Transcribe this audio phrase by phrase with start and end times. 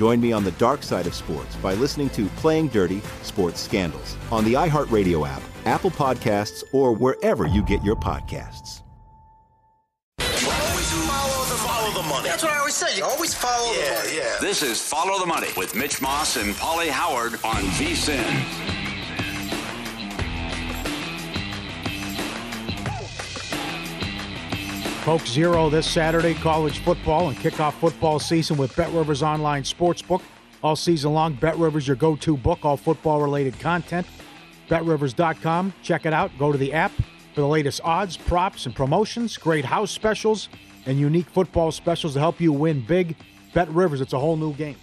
[0.00, 4.16] Join me on the dark side of sports by listening to Playing Dirty Sports Scandals
[4.32, 8.80] on the iHeartRadio app, Apple Podcasts, or wherever you get your podcasts.
[10.18, 10.90] Always
[11.66, 12.28] Follow the money.
[12.30, 12.96] That's what I always say.
[12.96, 14.16] You always follow the money.
[14.16, 14.38] Yeah.
[14.40, 18.69] This is Follow the Money with Mitch Moss and Paulie Howard on VSIN.
[25.10, 30.22] Coke Zero this Saturday, college football and kickoff football season with Bet Rivers Online Sportsbook.
[30.62, 34.06] All season long, Bet Rivers, your go to book, all football related content.
[34.68, 35.72] BetRivers.com.
[35.82, 36.30] Check it out.
[36.38, 36.92] Go to the app
[37.34, 40.48] for the latest odds, props, and promotions, great house specials,
[40.86, 43.16] and unique football specials to help you win big.
[43.52, 44.76] Bet Rivers, it's a whole new game.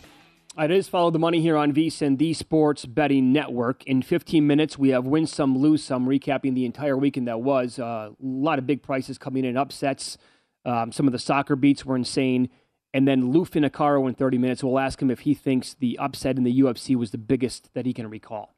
[0.59, 3.83] It is follow the money here on VSIN, the Sports Betting Network.
[3.83, 7.77] In 15 minutes, we have win some, lose some, recapping the entire weekend that was.
[7.77, 10.17] Uh, a lot of big prices coming in, upsets.
[10.65, 12.49] Um, some of the soccer beats were insane.
[12.91, 16.37] And then Lou Finocchiaro in 30 minutes, we'll ask him if he thinks the upset
[16.37, 18.55] in the UFC was the biggest that he can recall.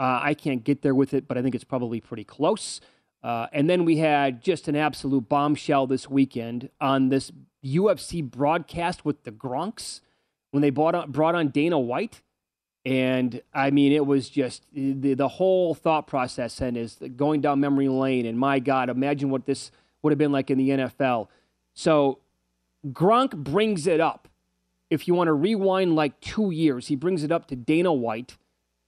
[0.00, 2.80] Uh, I can't get there with it, but I think it's probably pretty close.
[3.22, 7.30] Uh, and then we had just an absolute bombshell this weekend on this
[7.62, 10.00] UFC broadcast with the Gronks
[10.52, 12.22] when they brought on, brought on Dana White.
[12.84, 17.60] And I mean, it was just the, the whole thought process and is going down
[17.60, 18.26] memory lane.
[18.26, 19.70] And my God, imagine what this
[20.02, 21.28] would have been like in the NFL.
[21.74, 22.18] So
[22.88, 24.28] Gronk brings it up.
[24.90, 28.36] If you want to rewind like two years, he brings it up to Dana White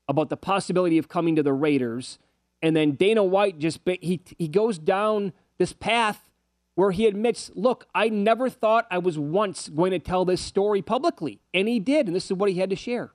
[0.07, 2.19] about the possibility of coming to the Raiders.
[2.61, 6.29] And then Dana White just he he goes down this path
[6.75, 10.83] where he admits, "Look, I never thought I was once going to tell this story
[10.83, 13.13] publicly," and he did, and this is what he had to share.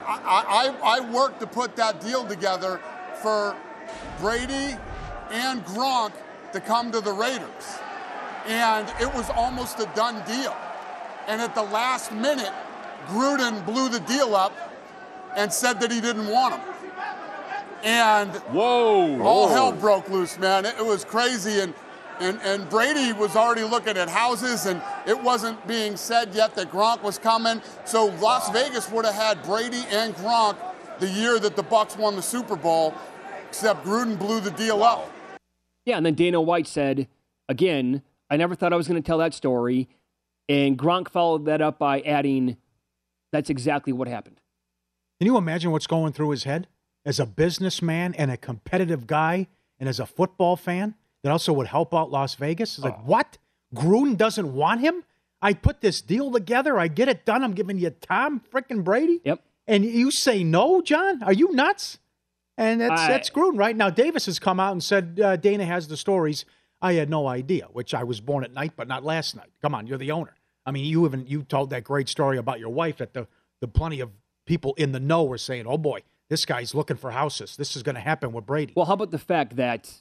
[0.00, 2.80] I, I, I worked to put that deal together
[3.20, 3.56] for
[4.20, 4.76] Brady
[5.30, 6.12] and Gronk
[6.52, 7.78] to come to the Raiders.
[8.46, 10.56] And it was almost a done deal.
[11.26, 12.52] And at the last minute,
[13.08, 14.52] Gruden blew the deal up
[15.36, 16.74] and said that he didn't want him.
[17.84, 19.52] And whoa, all whoa.
[19.52, 20.64] hell broke loose, man.
[20.64, 21.60] It, it was crazy.
[21.60, 21.74] And,
[22.20, 26.70] and, and Brady was already looking at houses, and it wasn't being said yet that
[26.70, 27.62] Gronk was coming.
[27.84, 30.56] So Las Vegas would have had Brady and Gronk
[30.98, 32.94] the year that the Bucs won the Super Bowl,
[33.48, 35.10] except Gruden blew the deal up.
[35.84, 37.08] Yeah, and then Dana White said,
[37.48, 39.88] again, I never thought I was going to tell that story.
[40.48, 42.56] And Gronk followed that up by adding,
[43.32, 44.40] that's exactly what happened.
[45.20, 46.68] Can you imagine what's going through his head
[47.04, 49.46] as a businessman and a competitive guy
[49.78, 52.76] and as a football fan that also would help out Las Vegas?
[52.78, 53.38] It's like, what?
[53.74, 55.04] Gruden doesn't want him?
[55.40, 56.78] I put this deal together.
[56.78, 57.44] I get it done.
[57.44, 59.20] I'm giving you Tom freaking Brady.
[59.24, 59.40] Yep.
[59.66, 61.22] And you say no, John?
[61.22, 61.98] Are you nuts?
[62.56, 63.76] And that's I- that's Gruden, right?
[63.76, 66.44] Now Davis has come out and said uh, Dana has the stories.
[66.80, 69.50] I had no idea, which I was born at night, but not last night.
[69.62, 70.34] Come on, you're the owner.
[70.64, 73.26] I mean, you even you told that great story about your wife that the
[73.60, 74.10] the plenty of
[74.46, 77.56] people in the know were saying, "Oh boy, this guy's looking for houses.
[77.56, 78.72] This is going to happen with Brady.
[78.76, 79.92] Well, how about the fact that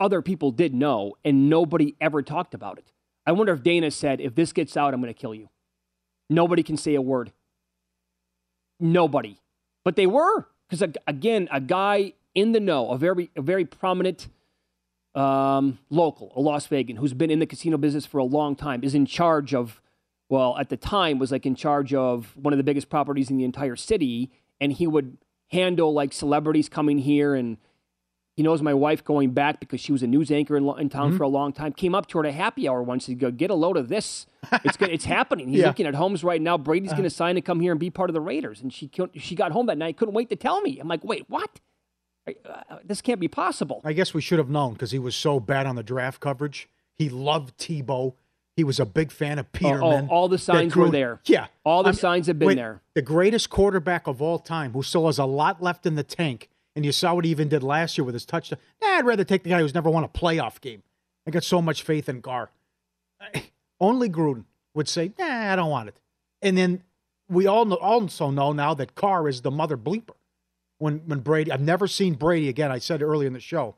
[0.00, 2.92] other people did know and nobody ever talked about it?
[3.26, 5.48] I wonder if Dana said, if this gets out, I'm going to kill you.
[6.28, 7.32] Nobody can say a word.
[8.80, 9.40] Nobody.
[9.84, 10.46] But they were.
[10.68, 14.28] Because, again, a guy in the know, a very, a very prominent
[15.14, 18.82] um, local, a Las Vegan, who's been in the casino business for a long time,
[18.82, 19.80] is in charge of,
[20.28, 23.36] well, at the time, was like in charge of one of the biggest properties in
[23.36, 24.30] the entire city.
[24.60, 25.18] And he would
[25.48, 27.58] handle like celebrities coming here and
[28.36, 31.12] he knows my wife going back because she was a news anchor in, in town
[31.12, 31.16] Mhm.
[31.16, 31.72] for a long time.
[31.72, 33.88] Came up to her at a happy hour once and go, "Get a load of
[33.88, 34.26] this.
[34.64, 34.90] It's good.
[34.90, 35.68] It's happening." He's Yeah.
[35.68, 36.58] looking at homes right now.
[36.58, 36.96] Brady's Uh.
[36.96, 38.60] going to sign and come here and be part of the Raiders.
[38.60, 40.78] And she she got home that night, couldn't wait to tell me.
[40.80, 41.60] I'm like, "Wait, what?
[42.26, 45.38] Uh, this can't be possible." I guess we should have known because he was so
[45.40, 46.68] bad on the draft coverage.
[46.96, 48.14] He loved Tebow.
[48.56, 50.08] He was a big fan of Oh, Peterman.
[50.10, 51.20] oh, all the signs were there.
[51.26, 51.46] Yeah.
[51.64, 52.82] all the I'm- signs have been wait, there.
[52.94, 56.48] The greatest quarterback of all time who still has a lot left in the tank.
[56.76, 58.58] And you saw what he even did last year with his touchdown.
[58.82, 60.82] Nah, I'd rather take the guy who's never won a playoff game.
[61.26, 62.50] I got so much faith in Carr.
[63.80, 64.44] Only Gruden
[64.74, 66.00] would say, nah, I don't want it.
[66.42, 66.82] And then
[67.28, 70.14] we all know, also know now that Carr is the mother bleeper.
[70.78, 72.72] When, when Brady, I've never seen Brady again.
[72.72, 73.76] I said earlier in the show,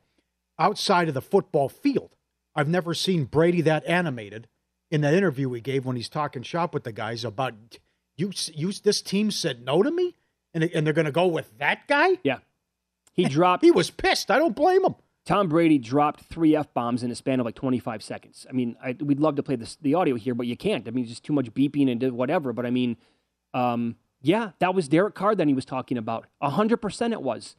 [0.59, 2.15] outside of the football field,
[2.55, 4.47] I've never seen Brady that animated
[4.89, 7.53] in that interview he gave when he's talking shop with the guys about
[8.15, 8.31] you.
[8.53, 10.15] You this team said no to me,
[10.53, 12.17] and and they're going to go with that guy.
[12.23, 12.39] Yeah,
[13.17, 13.63] he dropped.
[13.65, 14.31] He was pissed.
[14.31, 14.95] I don't blame him.
[15.25, 18.45] Tom Brady dropped three f bombs in a span of like 25 seconds.
[18.49, 20.87] I mean, I, we'd love to play this, the audio here, but you can't.
[20.87, 22.53] I mean, just too much beeping and whatever.
[22.53, 22.95] But I mean,
[23.53, 26.27] um, yeah, that was Derek Carr that he was talking about.
[26.41, 27.57] hundred percent, it was.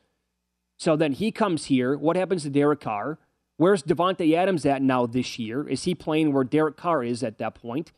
[0.79, 1.99] So then he comes here.
[1.99, 3.19] What happens to Derek Carr?
[3.59, 5.69] Where's Davante Adams at now this year?
[5.69, 7.93] Is he playing where Derek Carr is at that point?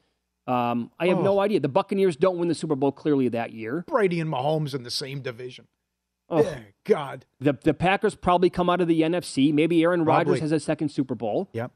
[0.46, 1.22] Um, I have Oh.
[1.22, 1.60] no idea.
[1.60, 3.84] The Buccaneers don't win the Super Bowl clearly that year.
[3.86, 5.66] Brady and Mahomes in the same division.
[6.30, 6.42] Oh.
[6.42, 7.26] Yeah, God.
[7.40, 9.52] The the Packers probably come out of the NFC.
[9.52, 11.48] Maybe Aaron Rodgers has a second Super Bowl.
[11.52, 11.72] Yep.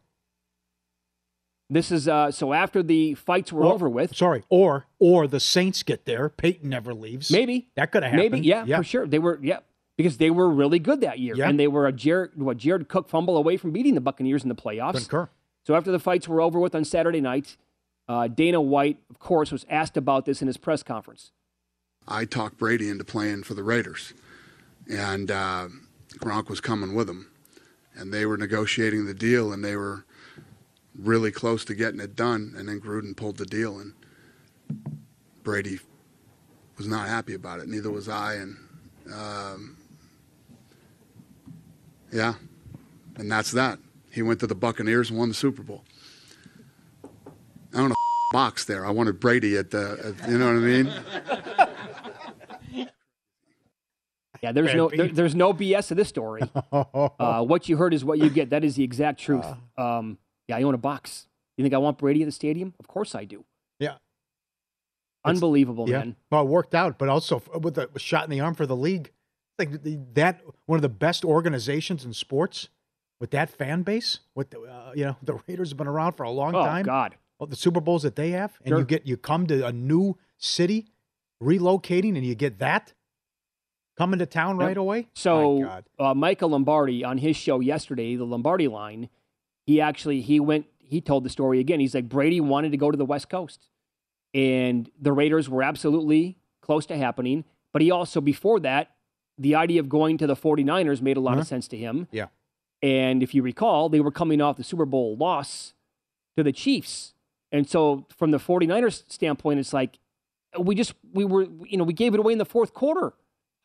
[1.71, 4.15] This is uh, so after the fights were Or- over with.
[4.15, 6.29] Sorry, or or the Saints get there.
[6.29, 7.31] Peyton never leaves.
[7.31, 8.33] Maybe that could have happened.
[8.33, 9.07] Maybe yeah, for sure.
[9.07, 9.61] They were yeah
[9.97, 11.49] because they were really good that year, Yeah.
[11.49, 14.49] and they were a Jared what Jared Cook fumble away from beating the Buccaneers in
[14.51, 14.97] the playoffs.
[15.09, 15.31] Concur.
[15.67, 17.57] So after the fights were over with on Saturday night,
[18.09, 21.33] uh, Dana White, of course, was asked about this in his press conference.
[22.07, 24.13] I talked Brady into playing for the Raiders,
[24.89, 25.69] and uh,
[26.19, 27.31] Gronk was coming with him,
[27.95, 30.05] and they were negotiating the deal, and they were
[30.99, 33.95] really close to getting it done, and then Gruden pulled the deal, and
[35.43, 35.81] Brady
[36.77, 37.69] was not happy about it.
[37.69, 38.57] Neither was I, and
[39.13, 39.77] um,
[42.13, 42.35] yeah,
[43.17, 43.79] and that's that.
[44.11, 45.85] He went to the Buccaneers and won the Super Bowl.
[47.73, 47.95] I don't know
[48.33, 48.87] box there.
[48.87, 50.93] I wanted Brady at the, at, you know what I mean?
[54.45, 56.43] Yeah, there's Bad no there, there's no BS to this story.
[56.73, 58.51] uh, what you heard is what you get.
[58.51, 59.47] That is the exact truth.
[59.79, 60.19] Um,
[60.49, 61.29] yeah, I own a box.
[61.57, 62.75] You think I want Brady at the stadium?
[62.79, 63.47] Of course I do.
[63.79, 63.95] Yeah.
[65.25, 66.01] Unbelievable, yeah.
[66.01, 66.17] man.
[66.31, 69.13] Well, it worked out, but also with a shot in the arm for the league.
[69.59, 72.69] Like the, that, one of the best organizations in sports
[73.21, 74.19] with that fan base.
[74.35, 76.83] With the, uh, you know, the Raiders have been around for a long Oh, time.
[76.83, 77.15] Oh God.
[77.39, 78.81] Well, the Super Bowls that they have, and Sure.
[78.81, 80.89] you get you come to a new city,
[81.43, 82.93] relocating, and you get that
[83.97, 84.67] coming to town Yep.
[84.67, 85.09] right away.
[85.15, 89.09] So uh, Michael Lombardi on his show yesterday, the Lombardi line,
[89.67, 91.81] he actually he went he told the story again.
[91.81, 93.69] He's like Brady wanted to go to the West Coast,
[94.33, 97.45] and the Raiders were absolutely close to happening.
[97.73, 98.91] But he also before that,
[99.39, 101.41] the idea of going to the 49ers made a lot Uh-huh.
[101.41, 102.07] of sense to him.
[102.13, 102.27] Yeah.
[102.83, 105.73] And if you recall, they were coming off the Super Bowl loss
[106.37, 107.15] to the Chiefs.
[107.51, 109.99] And so from the 49ers standpoint, it's like
[110.59, 113.15] we just we were you know, we gave it away in the fourth quarter.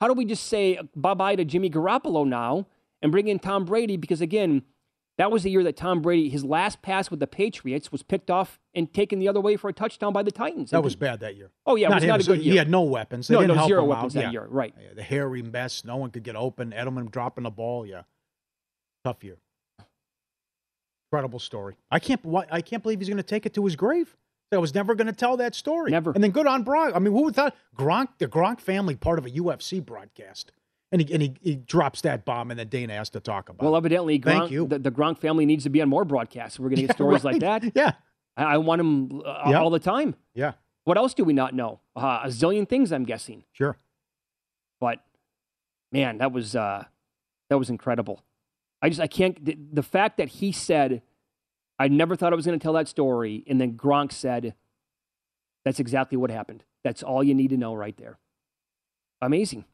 [0.02, 2.68] How do we just say bye-bye to Jimmy Garoppolo now
[3.02, 4.64] and bring in Tom Brady because again,
[5.18, 8.32] that was the year that Tom Brady his last pass with the Patriots was picked
[8.32, 10.72] off and taken the other way for a touchdown by the Titans.
[10.72, 11.52] that was bad that year.
[11.66, 13.28] Oh yeah, it was him, not a good He had no weapons.
[13.28, 14.20] They no, didn't no zero weapons out.
[14.22, 14.32] that Yeah.
[14.32, 14.48] year.
[14.50, 14.74] Right.
[14.82, 15.84] Yeah, the hairy mess.
[15.84, 16.72] No one could get open.
[16.72, 17.86] Edelman dropping the ball.
[17.86, 18.04] Yeah,
[19.04, 19.38] tough year.
[21.12, 21.76] Incredible story.
[21.92, 22.22] I can't.
[22.50, 24.16] I can't believe he's going to take it to his grave.
[24.52, 25.92] I was never going to tell that story.
[25.92, 26.12] Never.
[26.12, 26.94] And then good on Brock.
[26.96, 30.52] I mean, who would thought Gronk, the Gronk family, part of a UFC broadcast,
[30.92, 33.64] and he and he, he drops that bomb, and then Dana has to talk about.
[33.64, 33.78] Well, it.
[33.78, 34.68] evidently, Gronk, Thank you.
[34.68, 36.60] The, the Gronk family needs to be on more broadcasts.
[36.60, 37.64] We're going to get Yeah, stories like that.
[37.76, 37.92] Yeah.
[38.36, 39.60] I, I want them uh, Yeah.
[39.62, 40.16] all the time.
[40.34, 40.54] Yeah.
[40.86, 41.82] What else do we not know?
[41.96, 43.44] Uh, a zillion things, I'm guessing.
[43.52, 43.78] Sure.
[44.80, 45.04] But
[45.92, 46.86] man, that was uh,
[47.52, 48.24] that was incredible.
[48.82, 49.44] I just I can't.
[49.44, 51.04] The, the fact that he said,
[51.80, 54.54] "I never thought I was going to tell that story," and then Gronk said,
[55.66, 58.20] "That's exactly what happened." That's all you need to know right there.
[59.22, 59.66] Amazing.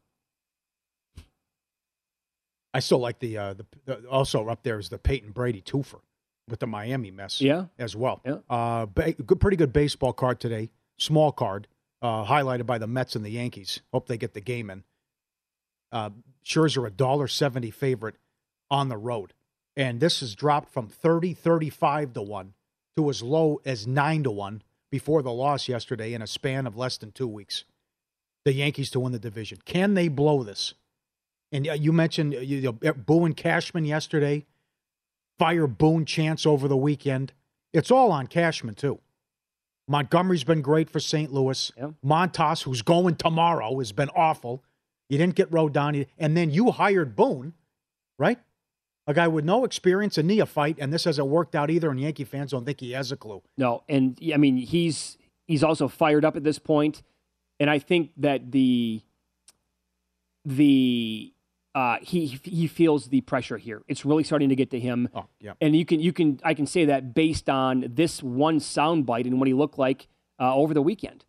[2.74, 6.00] I still like the, uh, the, the also up there is the Peyton Brady twofer
[6.48, 7.40] with the Miami mess.
[7.40, 7.66] Yeah.
[7.78, 8.20] as well.
[8.24, 8.38] Yeah.
[8.50, 10.70] Uh, ba- good, pretty good baseball card today.
[10.98, 11.68] Small card,
[12.02, 13.80] uh, highlighted by the Mets and the Yankees.
[13.92, 14.84] Hope they get the game in.
[15.92, 16.10] Uh,
[16.44, 18.16] Scherzer a dollar seventy favorite
[18.70, 19.32] on the road,
[19.76, 22.54] and this has dropped from 30, 35 to one
[22.96, 26.76] to as low as nine to one before the loss yesterday in a span of
[26.76, 27.64] less than two weeks.
[28.44, 29.58] The Yankees to win the division.
[29.64, 30.74] Can they blow this?
[31.52, 34.46] And uh, you mentioned uh, you know, Boone Cashman yesterday.
[35.38, 37.32] Fire Boone chance over the weekend.
[37.72, 39.00] It's all on Cashman too.
[39.88, 41.32] Montgomery's been great for St.
[41.32, 41.70] Louis.
[42.04, 44.64] Montas, who's going tomorrow, has been awful.
[45.08, 47.52] You didn't get Rodon, and then you hired Boone,
[48.18, 48.38] right?
[49.06, 51.90] A guy with no experience, a neophyte, and this hasn't worked out either.
[51.90, 53.42] And Yankee fans don't think he has a clue.
[53.56, 57.02] No, and I mean he's he's also fired up at this point,
[57.60, 59.02] and I think that the
[60.44, 61.32] the
[61.74, 63.82] uh, he he feels the pressure here.
[63.86, 65.10] It's really starting to get to him.
[65.14, 65.52] Oh, yeah.
[65.60, 69.38] And you can you can I can say that based on this one soundbite and
[69.38, 70.08] what he looked like
[70.40, 71.26] uh, over the weekend.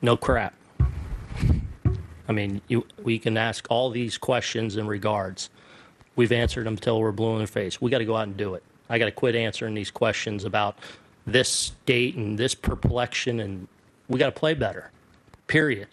[0.00, 0.54] No crap.
[2.28, 5.50] I mean, you, we can ask all these questions in regards.
[6.16, 7.80] We've answered them until we're blue in the face.
[7.80, 8.62] We got to go out and do it.
[8.88, 10.78] I got to quit answering these questions about
[11.26, 13.68] this state and this perplexion, and
[14.08, 14.90] we got to play better.
[15.46, 15.88] Period.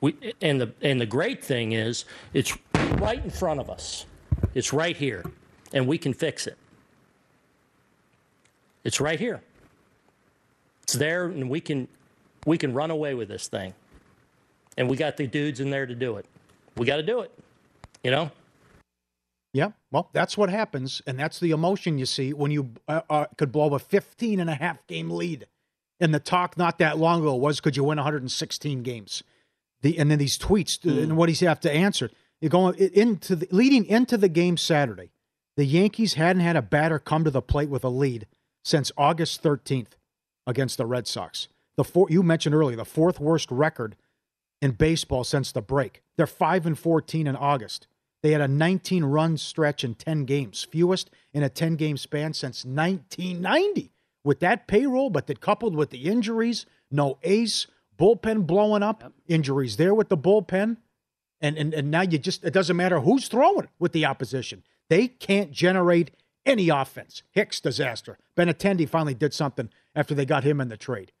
[0.00, 2.56] We and the and the great thing is it's
[2.96, 4.06] right in front of us.
[4.54, 5.24] It's right here,
[5.72, 6.56] and we can fix it.
[8.84, 9.40] It's right here.
[10.82, 11.88] It's there, and we can
[12.46, 13.74] we can run away with this thing.
[14.76, 16.26] And we got the dudes in there to do it.
[16.76, 17.30] We got to do it.
[18.02, 18.30] You know?
[19.54, 23.26] Yeah, well, that's what happens, and that's the emotion you see when you uh, uh,
[23.38, 25.46] could blow a 15 and a half game lead.
[26.00, 29.22] And the talk not that long ago was, could you win 116 games?
[29.82, 30.98] The and then these tweets Hmm.
[30.98, 32.10] and what does he have to answer?
[32.40, 35.12] You're going into the leading into the game Saturday.
[35.56, 38.26] The Yankees hadn't had a batter come to the plate with a lead
[38.64, 39.92] since August 13th
[40.48, 41.46] against the Red Sox.
[41.76, 43.94] The four you mentioned earlier, the fourth worst record
[44.60, 46.02] in baseball since the break.
[46.16, 47.86] They're 5 and 14 in August.
[48.24, 52.32] They had a 19 run stretch in 10 games, fewest in a 10 game span
[52.32, 53.92] since 1990.
[54.24, 57.66] With that payroll, but that coupled with the injuries, no ace,
[57.98, 60.78] bullpen blowing up, injuries there with the bullpen.
[61.42, 64.62] And, and and now you just it doesn't matter who's throwing with the opposition.
[64.88, 66.10] They can't generate
[66.46, 67.24] any offense.
[67.30, 68.16] Hicks disaster.
[68.38, 71.12] Benintendi finally did something after they got him in the trade.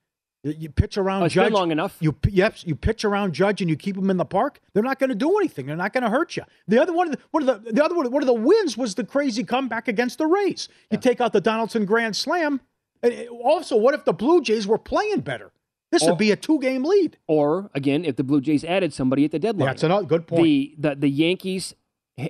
[0.44, 1.96] You- pitch around Oh, it's been Judge long enough.
[2.00, 4.60] You yep, you pitch around Judge and you keep them in the park.
[4.74, 5.66] They're not going to do anything.
[5.66, 6.44] They're not going to hurt you.
[6.68, 8.76] The other one, of the, one of the the other one, one of the wins
[8.76, 10.68] was the crazy comeback against the Rays.
[10.90, 12.60] You take out the Donaldson Grand Slam.
[13.02, 15.50] And eh, also, what if the Blue Jays were playing better?
[15.90, 17.16] This Or- would be a two game lead.
[17.26, 19.66] Or again, if the Blue Jays added somebody at the deadline.
[19.66, 20.42] That's another good point.
[20.42, 21.74] The the, the Yankees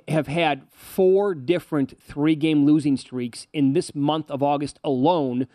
[0.07, 5.47] have had four different three game losing streaks in this month of August alone.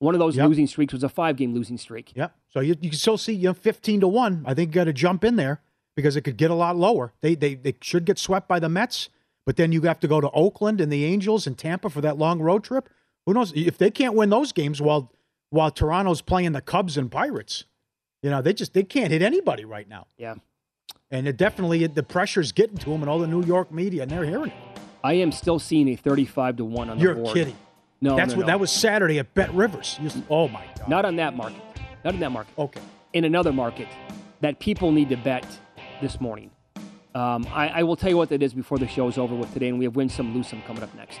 [0.00, 0.48] One of those Yep.
[0.48, 2.12] losing streaks was a five game losing streak.
[2.14, 2.28] Yeah.
[2.48, 4.44] So you, you can still see you know, 15 to 1.
[4.46, 5.60] I think you got to jump in there
[5.96, 7.12] because it could get a lot lower.
[7.20, 9.08] They, they they should get swept by the Mets,
[9.46, 12.18] but then you have to go to Oakland and the Angels and Tampa for that
[12.18, 12.88] long road trip.
[13.26, 15.12] Who knows if they can't win those games while
[15.50, 17.64] while Toronto's playing the Cubs and Pirates.
[18.22, 20.06] You know, they just they can't hit anybody right now.
[20.18, 20.34] Yeah.
[21.10, 24.10] And it definitely the pressure's getting to them and all the New York media and
[24.10, 24.56] they're hearing it.
[25.04, 27.34] I am still seeing a 35 to 1 on the You're board.
[27.34, 27.56] kidding.
[28.00, 28.52] No, That's no, what no.
[28.52, 29.98] that was Saturday at Bet Rivers.
[30.00, 30.88] You- oh my god.
[30.88, 31.62] Not on that market.
[32.04, 32.52] Not in that market.
[32.58, 32.80] Okay.
[33.12, 33.88] In another market
[34.40, 35.46] that people need to bet
[36.02, 36.50] this morning.
[37.14, 39.52] Um, I, I will tell you what that is before the show is over with
[39.52, 41.20] today, and we have win some, lose some coming up next.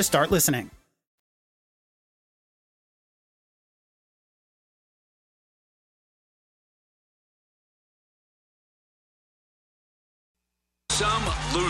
[0.00, 0.70] to start listening.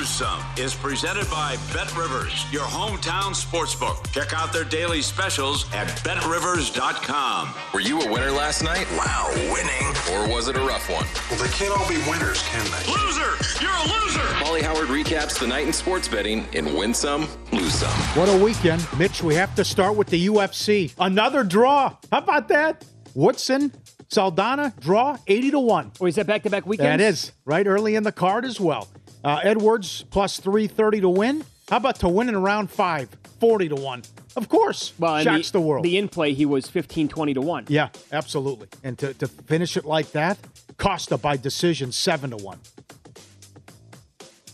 [0.01, 4.11] Lose Some is presented by Bet Rivers, your hometown sportsbook.
[4.13, 7.53] Check out their daily specials at betrivers.com.
[7.75, 8.87] Were you a winner last night?
[8.97, 9.87] Wow, winning.
[10.15, 11.05] Or was it a rough one?
[11.31, 12.91] Well, they can't all be winners, can they?
[12.91, 13.63] Loser!
[13.63, 14.41] You're a loser!
[14.41, 17.91] Molly Howard recaps the night in sports betting in Win Some, Lose Some.
[18.19, 18.87] What a weekend.
[18.97, 20.95] Mitch, we have to start with the UFC.
[20.99, 21.95] Another draw.
[22.11, 22.87] How about that?
[23.15, 23.71] Woodson,
[24.09, 25.93] Saldana, draw 80 to 1.
[26.01, 27.01] Or is that back to back weekend?
[27.01, 28.89] That is, right early in the card as well.
[29.23, 31.45] Uh, Edwards plus 330 to win.
[31.69, 34.03] How about to win in round five, 40 to 1?
[34.37, 34.93] Of course.
[34.99, 35.85] Well, shocks the, the, world.
[35.85, 37.67] The in play, he was 15, 20 to 1.
[37.69, 38.69] Yeah, absolutely.
[38.83, 40.39] And to, to finish it like that,
[40.79, 42.59] Costa by decision, 7 to 1.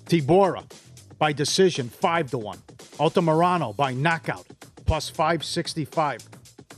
[0.06, 0.64] Tybura
[1.18, 2.58] by decision, 5 to 1.
[2.98, 4.46] Altamirano by knockout,
[4.84, 6.20] plus 565.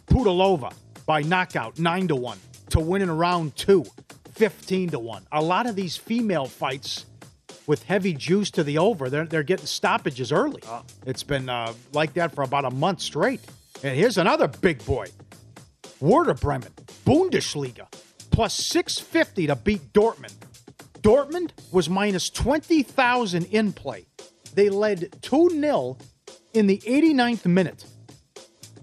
[0.06, 0.72] Pudilova
[1.06, 2.38] by knockout, 9 to 1.
[2.70, 3.84] To win in round two,
[4.34, 5.26] 15 to 1.
[5.32, 7.06] A lot of these female fights
[7.68, 9.08] with heavy juice to the over.
[9.08, 10.62] They're, they're getting stoppages early.
[10.66, 10.82] Oh.
[11.06, 13.42] It's been uh, like that for about a month straight.
[13.84, 15.08] And here's another big boy
[16.00, 16.72] Werder Bremen,
[17.04, 17.86] Bundesliga,
[18.30, 20.34] plus 650 to beat Dortmund.
[21.02, 24.06] Dortmund was minus 20,000 in play.
[24.54, 25.98] They led 2 0
[26.54, 27.84] in the 89th minute.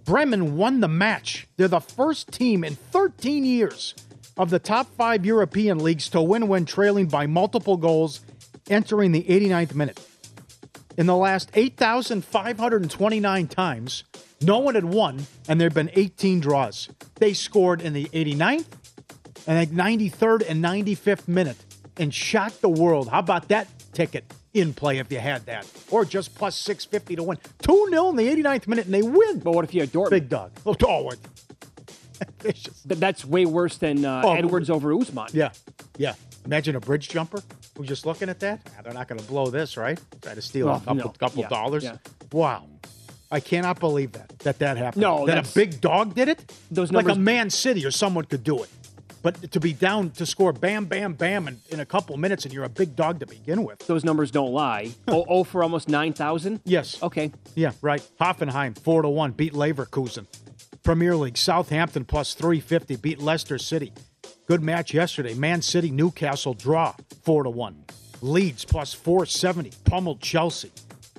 [0.06, 1.48] Bremen won the match.
[1.58, 3.96] They're the first team in 13 years
[4.38, 8.22] of the top five European leagues to win when trailing by multiple goals
[8.70, 10.00] entering the 89th minute.
[10.98, 14.04] In the last 8,529 times,
[14.42, 16.90] no one had won, and there have been 18 draws.
[17.16, 18.66] They scored in the 89th
[19.48, 21.58] and like 93rd and 95th minute
[21.98, 23.10] and shocked the world.
[23.10, 24.24] How about that ticket
[24.54, 25.70] in play if you had that?
[25.92, 27.38] Or just plus 650 to win.
[27.64, 29.40] 2 0 in the 89th minute, and they win.
[29.40, 30.10] But what if you had Dortmund?
[30.12, 30.52] Big dog.
[30.66, 31.12] Oh,
[32.42, 34.34] Th- That's way worse than uh, Oh.
[34.34, 35.28] Edwards over Usman.
[35.34, 35.52] Yeah,
[35.98, 36.14] yeah.
[36.46, 37.42] Imagine a bridge jumper
[37.78, 38.62] who's just looking at that.
[38.78, 40.00] Ah, they're not going to blow this, right?
[40.22, 41.10] Try to steal Well, a couple, no.
[41.10, 41.84] couple Yeah, dollars.
[41.84, 41.98] yeah.
[42.32, 42.66] Wow.
[43.32, 45.02] I cannot believe that that that happened.
[45.02, 46.54] No, that a big dog did it.
[46.72, 48.70] Those numbers, like a Man City or someone could do it,
[49.24, 52.54] but to be down to score bam, bam, bam in, in a couple minutes and
[52.54, 53.80] you're a big dog to begin with.
[53.88, 54.92] Those numbers don't lie.
[55.08, 56.62] oh, oh for almost 9,000?
[56.66, 57.02] Yes.
[57.02, 57.32] Okay.
[57.56, 58.08] Yeah, right.
[58.22, 60.28] Hoffenheim four to one beat Leverkusen.
[60.84, 63.92] Premier League Southampton plus three fifty beat Leicester City.
[64.48, 65.34] Good match yesterday.
[65.34, 67.84] Man City Newcastle draw four to one.
[68.22, 70.72] Leeds plus four seventy pummeled Chelsea.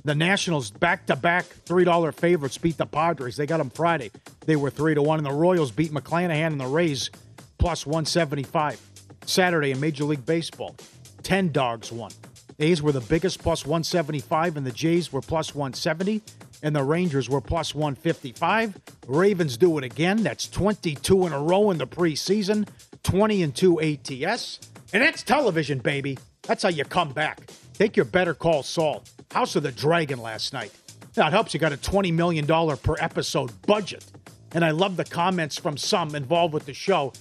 [0.05, 3.37] The Nationals back to back three dollar favorites beat the Padres.
[3.37, 4.13] They got them Friday.
[4.47, 7.11] They were three to one, and the Royals beat McClanahan and the Rays
[7.59, 8.81] plus one seventy five.
[9.25, 10.77] Saturday in Major League Baseball,
[11.25, 12.13] ten dogs won.
[12.61, 16.23] A's were the biggest plus 175, and the Jays were plus 170.
[16.63, 18.81] and the Rangers were plus 155.
[19.07, 20.23] Ravens do it again.
[20.23, 22.67] That's 22 in a row in the preseason,
[23.07, 24.59] 20 and 2 ATS.
[24.93, 26.19] And that's television, baby.
[26.43, 27.41] That's how you come back.
[27.75, 29.05] Take your Better Call Saul.
[29.31, 30.73] House of the Dragon last night.
[31.17, 34.05] Now, it helps you got a $20 million per episode budget.
[34.53, 37.13] And I love the comments from some involved with the show.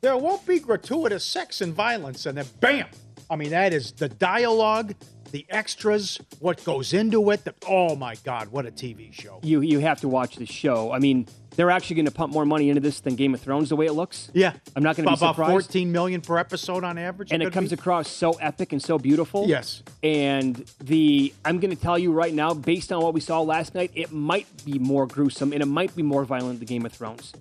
[0.00, 2.24] There won't be gratuitous sex and violence.
[2.24, 2.86] And then, bam!
[3.28, 4.94] I mean, that is the dialogue,
[5.30, 7.44] the extras, what goes into it.
[7.44, 9.40] The, oh my God, what a TV show!
[9.42, 10.92] You you have to watch the show.
[10.92, 13.68] I mean, they're actually going to pump more money into this than Game of Thrones
[13.68, 14.30] the way it looks.
[14.34, 15.22] Yeah, I'm not going to be surprised.
[15.38, 15.66] about surprised.
[15.66, 17.74] 14 million per episode on average, and it comes be.
[17.74, 19.46] across so epic and so beautiful.
[19.46, 19.82] Yes.
[20.02, 23.74] And the I'm going to tell you right now, based on what we saw last
[23.74, 26.92] night, it might be more gruesome and it might be more violent than Game of
[26.92, 27.32] Thrones.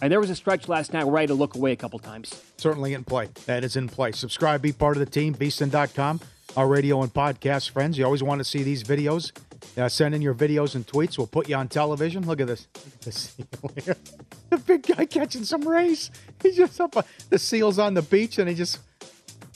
[0.00, 1.98] And there was a stretch last night where I had to look away a couple
[1.98, 2.40] times.
[2.56, 3.28] Certainly in play.
[3.46, 4.12] That is in play.
[4.12, 6.20] Subscribe, be part of the team, VSiN.com,
[6.56, 7.98] Our radio and podcast friends.
[7.98, 9.32] You always want to see these videos.
[9.76, 11.18] Uh, send in your videos and tweets.
[11.18, 12.26] We'll put you on television.
[12.26, 12.66] Look at this.
[13.02, 13.46] The, seal
[13.84, 13.96] here.
[14.50, 16.10] The big guy catching some rays.
[16.42, 16.96] He's just up.
[16.96, 18.78] uh, The seal's on the beach and he just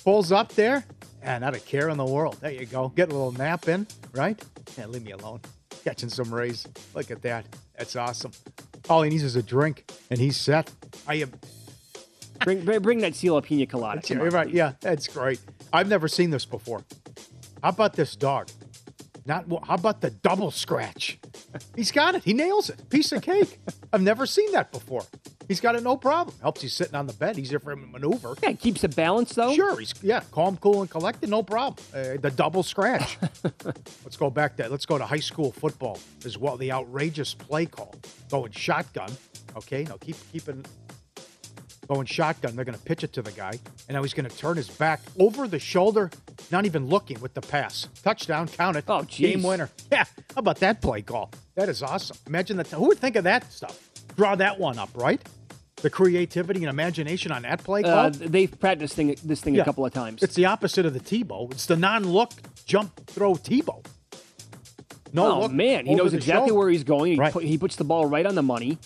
[0.04, 0.84] pulls up there.
[1.22, 2.36] And not a care in the world.
[2.42, 2.88] There you go.
[2.90, 4.38] Get a little nap in, right?
[4.76, 5.40] Yeah, leave me alone.
[5.82, 6.66] Catching some rays.
[6.94, 7.46] Look at that.
[7.78, 8.32] That's awesome.
[8.90, 10.70] All he needs is a drink and he's set.
[11.08, 11.32] I am.
[12.44, 14.02] Bring bring that seal of pina colada.
[14.10, 14.28] On.
[14.28, 14.50] right.
[14.50, 15.40] Yeah, that's great.
[15.72, 16.84] I've never seen this before.
[17.62, 18.50] How about this dog?
[19.24, 21.18] Not how about the double scratch?
[21.76, 22.24] He's got it.
[22.24, 22.88] He nails it.
[22.90, 23.58] Piece of cake.
[23.92, 25.04] I've never seen that before.
[25.48, 26.36] He's got it no problem.
[26.40, 27.38] Helps you sitting on the bed.
[27.38, 28.34] Easier for him to maneuver.
[28.42, 29.54] Yeah, keeps it balanced though.
[29.54, 31.28] Sure, he's yeah, calm, cool, and collected.
[31.30, 31.84] No problem.
[31.94, 33.18] Uh, the double scratch.
[34.04, 36.56] let's go back to let's go to high school football as well.
[36.56, 37.94] The outrageous play call
[38.30, 39.12] going shotgun.
[39.56, 40.64] Okay, now keep keeping
[41.92, 42.56] going shotgun.
[42.56, 43.50] They're going to pitch it to the guy,
[43.88, 46.10] and now he's going to turn his back over the shoulder,
[46.50, 47.88] not even looking with the pass.
[48.02, 48.84] Touchdown, count it.
[48.88, 49.68] Oh, game winner.
[49.90, 51.30] Yeah, how about that play call?
[51.54, 52.16] That is awesome.
[52.26, 52.68] Imagine that.
[52.68, 53.78] Who would think of that stuff?
[54.16, 55.20] Draw that one up, right?
[55.76, 58.06] The creativity and imagination on that play call.
[58.06, 59.62] Uh, they've practiced thing, this thing Yeah.
[59.62, 60.22] a couple of times.
[60.22, 61.50] It's the opposite of the Tebow.
[61.50, 62.30] It's the non-look
[62.64, 63.84] jump throw Tebow.
[65.14, 66.54] No oh man, he knows exactly shoulder.
[66.54, 67.12] where he's going.
[67.12, 67.32] He, Right.
[67.32, 68.78] put, he puts the ball right on the money.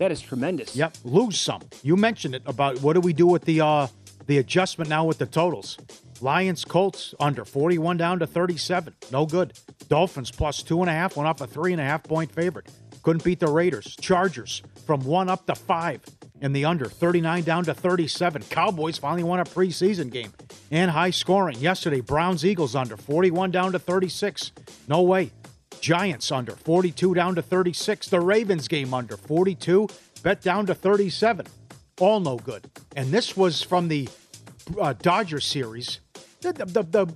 [0.00, 0.74] That is tremendous.
[0.74, 1.60] Yep, lose some.
[1.82, 3.86] You mentioned it about what do we do with the uh
[4.26, 5.76] the adjustment now with the totals.
[6.22, 8.94] Lions Colts under 41 down to 37.
[9.12, 9.52] No good.
[9.88, 12.70] Dolphins plus two and a half went off a three and a half point favorite.
[13.02, 13.94] Couldn't beat the Raiders.
[14.00, 16.00] Chargers from one up to five
[16.40, 18.42] in the under 39 down to 37.
[18.44, 20.32] Cowboys finally won a preseason game
[20.70, 21.58] and high scoring.
[21.58, 24.52] Yesterday, Browns Eagles under 41 down to 36.
[24.88, 25.30] No way.
[25.80, 28.08] Giants under 42 down to 36.
[28.08, 29.88] The Ravens game under 42,
[30.22, 31.46] bet down to 37.
[32.00, 32.70] All no good.
[32.96, 34.08] And this was from the
[34.80, 36.00] uh, Dodger series.
[36.40, 37.14] The, the, the, the,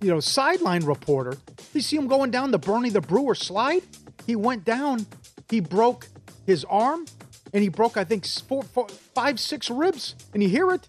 [0.00, 1.36] you know sideline reporter.
[1.74, 3.82] You see him going down the Bernie the Brewer slide.
[4.26, 5.06] He went down.
[5.48, 6.08] He broke
[6.46, 7.06] his arm,
[7.52, 10.14] and he broke I think four, four, five, six ribs.
[10.32, 10.88] And you hear it.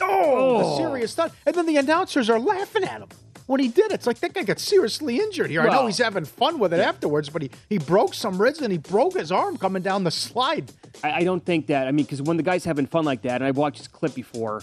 [0.00, 0.76] Oh, the Oh.
[0.78, 1.36] serious stuff.
[1.44, 3.08] And then the announcers are laughing at him
[3.48, 3.94] when he did it.
[3.94, 5.62] It's like that guy got seriously injured here.
[5.62, 8.70] I know he's having fun with it afterwards, but he, he broke some ribs and
[8.70, 10.70] he broke his arm coming down the slide.
[11.02, 11.88] I, I don't think that.
[11.88, 14.14] I mean, because when the guy's having fun like that, and I've watched his clip
[14.14, 14.62] before,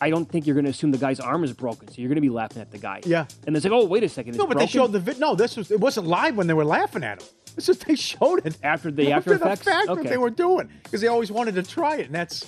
[0.00, 1.86] I don't think you're going to assume the guy's arm is broken.
[1.88, 3.00] So you're going to be laughing at the guy.
[3.04, 3.26] Yeah.
[3.46, 4.30] And it's like, oh, wait a second.
[4.30, 5.20] It's No, but they showed the vid.
[5.20, 7.28] No, this was it wasn't live when they were laughing at him.
[7.54, 9.60] This is they showed it after the after effects.
[9.60, 10.08] the fact what okay.
[10.08, 12.44] they were doing because they always wanted to try it, and that's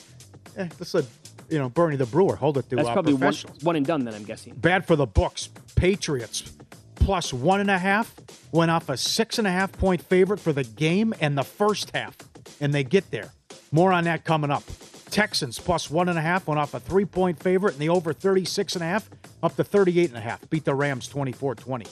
[0.57, 1.05] eh, that's a
[1.49, 2.37] you know Bernie the Brewer.
[2.37, 4.05] Hold it to That's uh, probably one, one and done.
[4.05, 4.55] Then I'm guessing.
[4.55, 5.49] Bad for the books.
[5.75, 6.53] Patriots
[6.97, 8.15] plus one and a half
[8.53, 11.91] went off a six and a half point favorite for the game and the first
[11.95, 12.17] half,
[12.61, 13.33] and they get there.
[13.73, 14.63] More on that coming up.
[15.11, 18.13] Texans plus one and a half went off a three point favorite and the over
[18.13, 19.09] 36 and a half
[19.43, 20.49] up to 38 and a half.
[20.51, 21.87] Beat the Rams 24 20.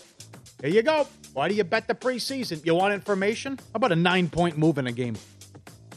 [0.59, 1.07] There you go.
[1.33, 2.65] Why do you bet the preseason?
[2.65, 3.57] You want information?
[3.57, 5.17] How about a nine point move in a game?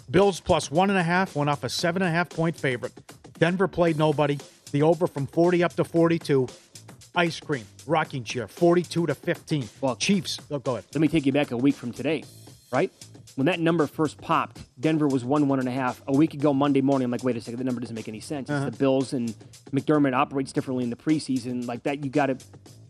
[0.10, 2.94] Bills plus one and a half went off a seven and a half point favorite.
[3.40, 4.38] Denver played nobody.
[4.72, 6.48] The over from 40 up to 42.
[7.16, 9.68] Ice cream, rocking chair, 42 to 15.
[9.82, 10.40] Well, Chiefs.
[10.52, 10.86] Oh, go ahead.
[10.94, 12.24] Let me take you back a week from today,
[12.72, 12.92] right?
[13.36, 16.02] When that number first popped, Denver was one, one and a half.
[16.08, 18.20] A week ago, Monday morning, I'm like, wait a second, the number doesn't make any
[18.20, 18.50] sense.
[18.50, 18.68] Uh-huh.
[18.68, 19.30] It's the Bills and
[19.72, 21.66] McDermott operates differently in the preseason.
[21.66, 22.38] Like that, you got to.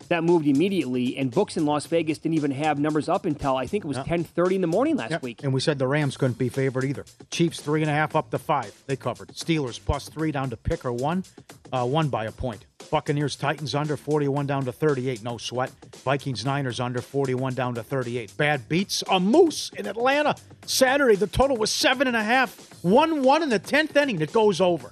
[0.10, 3.68] That moved immediately, and books in Las Vegas didn't even have numbers up until I
[3.68, 4.04] think it was Yeah.
[4.06, 5.22] 10:30 in the morning last Yep.
[5.24, 5.44] week.
[5.44, 7.06] And we said the Rams couldn't be favored either.
[7.30, 8.74] Chiefs three and a half up to five.
[8.88, 9.30] They covered.
[9.30, 11.24] Steelers plus three down to pick or one.
[11.72, 12.66] Uh, one by a point.
[12.90, 15.24] Buccaneers Titans under 41 down to 38.
[15.24, 15.72] No sweat.
[16.04, 18.36] Vikings Niners under 41 down to 38.
[18.36, 19.04] Bad beats.
[19.12, 20.36] A moose in Atlanta.
[20.66, 22.84] Saturday, the total was seven and a half.
[22.84, 24.20] 1 1 in the 10th inning.
[24.22, 24.92] It goes over.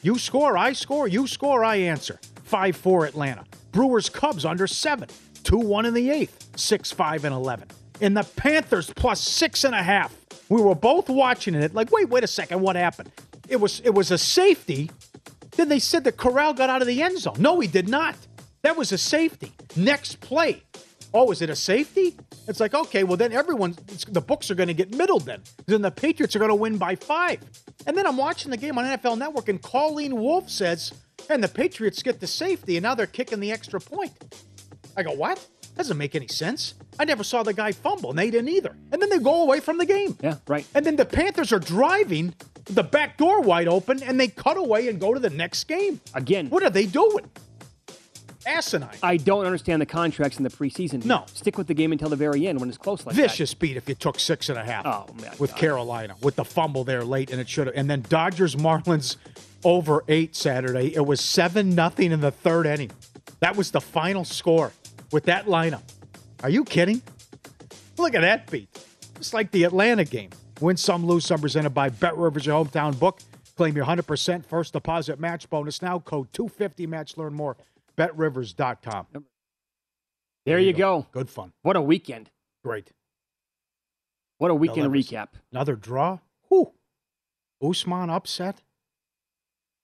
[0.00, 1.06] You score, I score.
[1.06, 2.18] You score, I answer.
[2.44, 3.44] 5 4 Atlanta.
[3.74, 5.08] Brewers Cubs under seven.
[5.42, 6.58] 2 1 in the eighth.
[6.58, 7.68] 6 5 and 11.
[8.00, 10.14] and the Panthers plus six and a half.
[10.48, 11.74] We were both watching it.
[11.74, 13.10] Like, wait, wait a second, what happened?
[13.48, 14.90] It was it was a safety.
[15.56, 17.36] Then they said that Corral got out of the end zone.
[17.38, 18.16] No, he did not.
[18.62, 19.52] That was a safety.
[19.76, 20.62] Next play.
[21.14, 22.16] Oh, is it a safety?
[22.48, 23.76] It's like, okay, well, then everyone,
[24.08, 25.42] the books are going to get middled then.
[25.66, 27.38] Then the Patriots are going to win by five.
[27.86, 30.92] And then I'm watching the game on NFL Network, and Colleen Wolfe says,
[31.30, 34.12] and the Patriots get the safety, and now they're kicking the extra point.
[34.96, 35.46] I go, what?
[35.76, 36.74] Doesn't make any sense.
[36.98, 38.76] I never saw the guy fumble, and they didn't either.
[38.90, 40.16] And then they go away from the game.
[40.20, 40.66] Yeah, right.
[40.74, 44.88] And then the Panthers are driving, the back door wide open, and they cut away
[44.88, 46.00] and go to the next game.
[46.12, 46.50] Again.
[46.50, 47.30] What are they doing?
[48.46, 48.90] Asinine.
[49.02, 51.04] I don't understand the contracts in the preseason.
[51.04, 51.24] No.
[51.32, 53.22] Stick with the game until the very end when it's close like that.
[53.22, 54.86] Vicious beat if you took six and a half.
[54.86, 55.32] Oh, man.
[55.38, 57.76] With Carolina, with the fumble there late, and it should have.
[57.76, 59.16] And then Dodgers Marlins
[59.64, 60.94] over eight Saturday.
[60.94, 62.90] It was seven nothing in the third inning.
[63.40, 64.72] That was the final score
[65.10, 65.82] with that lineup.
[66.42, 67.02] Are you kidding?
[67.96, 68.68] Look at that beat.
[69.16, 70.30] It's like the Atlanta game.
[70.60, 71.40] Win some, lose some.
[71.40, 73.18] Presented by Bet Rivers, your hometown book.
[73.56, 75.98] Claim your 100% first deposit match bonus now.
[76.00, 77.16] Code 250 match.
[77.16, 77.56] Learn more.
[77.96, 79.06] BetRivers.com.
[80.46, 81.06] There, you go.
[81.12, 81.52] Good fun.
[81.62, 82.30] What a weekend.
[82.62, 82.92] Great.
[84.38, 85.28] What a weekend recap.
[85.52, 86.18] Another draw.
[86.48, 86.72] Whew.
[87.62, 88.62] Usman upset.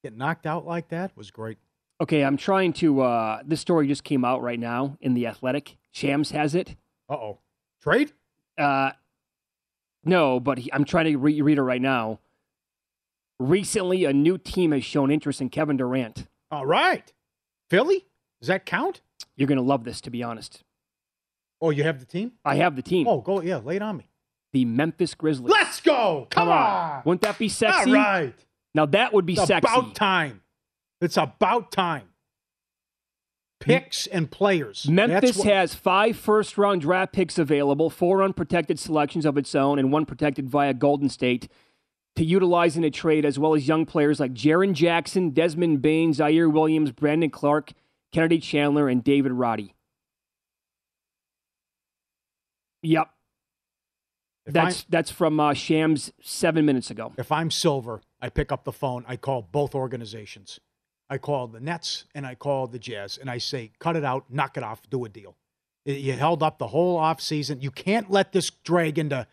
[0.03, 1.57] Get knocked out like that was great.
[2.01, 3.01] Okay, I'm trying to.
[3.01, 5.77] Uh, this story just came out right now in the Athletic.
[5.91, 6.75] Shams has it.
[7.09, 7.39] Uh oh.
[7.81, 8.11] Trade?
[8.57, 8.91] Uh,
[10.03, 12.19] no, but he, I'm trying to re- read it right now.
[13.39, 16.27] Recently, a new team has shown interest in Kevin Durant.
[16.51, 17.11] All right.
[17.71, 18.05] Philly?
[18.41, 18.99] Does that count?
[19.37, 20.61] You're going to love this, to be honest.
[21.61, 22.33] Oh, you have the team?
[22.43, 23.07] I have the team.
[23.07, 24.09] Oh, go yeah, lay it on me.
[24.51, 25.49] The Memphis Grizzlies.
[25.49, 26.27] Let's go.
[26.29, 27.01] Come, on.
[27.05, 27.91] Wouldn't that be sexy?
[27.91, 28.33] All right.
[28.75, 29.65] Now that would be It's sexy.
[29.71, 30.41] about time.
[30.99, 32.09] It's about time.
[33.61, 34.89] Picks and players.
[34.89, 39.79] Memphis what- has five first round draft picks available, four unprotected selections of its own,
[39.79, 41.47] and one protected via Golden State
[42.15, 46.13] to utilize in a trade, as well as young players like Jaren Jackson, Desmond Bane,
[46.13, 47.71] Ziaire Williams, Brandon Clarke,
[48.11, 49.73] Kennedy Chandler, and David Roddy.
[52.83, 53.09] Yep.
[54.47, 57.13] If That's that's from uh, Shams seven minutes ago.
[57.17, 59.05] If I'm Silver, I pick up the phone.
[59.07, 60.59] I call both organizations.
[61.09, 64.25] I call the Nets and I call the Jazz, and I say, cut it out,
[64.29, 65.35] knock it off, do a deal.
[65.85, 67.61] You held up the whole offseason.
[67.61, 69.27] You can't let this drag into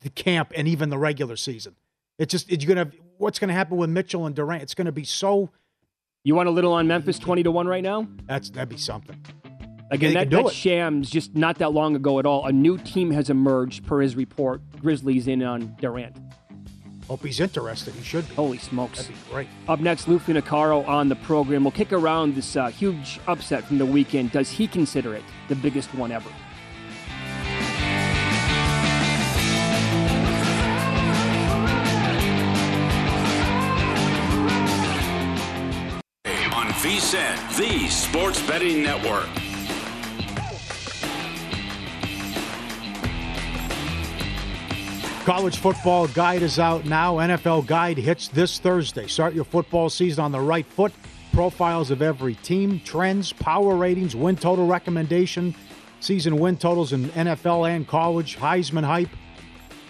[0.00, 1.76] the camp and even the regular season.
[2.18, 2.90] It's just it's gonna.
[3.18, 4.62] What's gonna happen with Mitchell and Durant?
[4.62, 5.50] It's gonna be so.
[6.24, 8.06] You want a little on Memphis twenty to one right now?
[8.26, 9.24] That's that'd be something.
[9.90, 10.52] Again, that, that's.
[10.52, 12.46] Shams just not that long ago at all.
[12.46, 14.62] A new team has emerged per his report.
[14.80, 16.16] Grizzlies in on Durant.
[17.08, 17.92] Hope he's interested.
[17.94, 18.34] He should be.
[18.34, 19.02] Holy smokes.
[19.06, 19.48] That'd be great.
[19.68, 21.64] Up next, Lou Finocchiaro on the program.
[21.64, 24.32] We'll kick around this uh, huge upset from the weekend.
[24.32, 26.30] Does he consider it the biggest one ever?
[37.14, 39.28] On VSiN, the Sports Betting Network.
[45.24, 47.16] College football guide is out now.
[47.16, 49.06] NFL guide hits this Thursday.
[49.06, 50.92] Start your football season on the right foot.
[51.32, 55.54] Profiles of every team, trends, power ratings, win total recommendation,
[56.00, 59.10] season win totals in NFL and college, Heisman hype,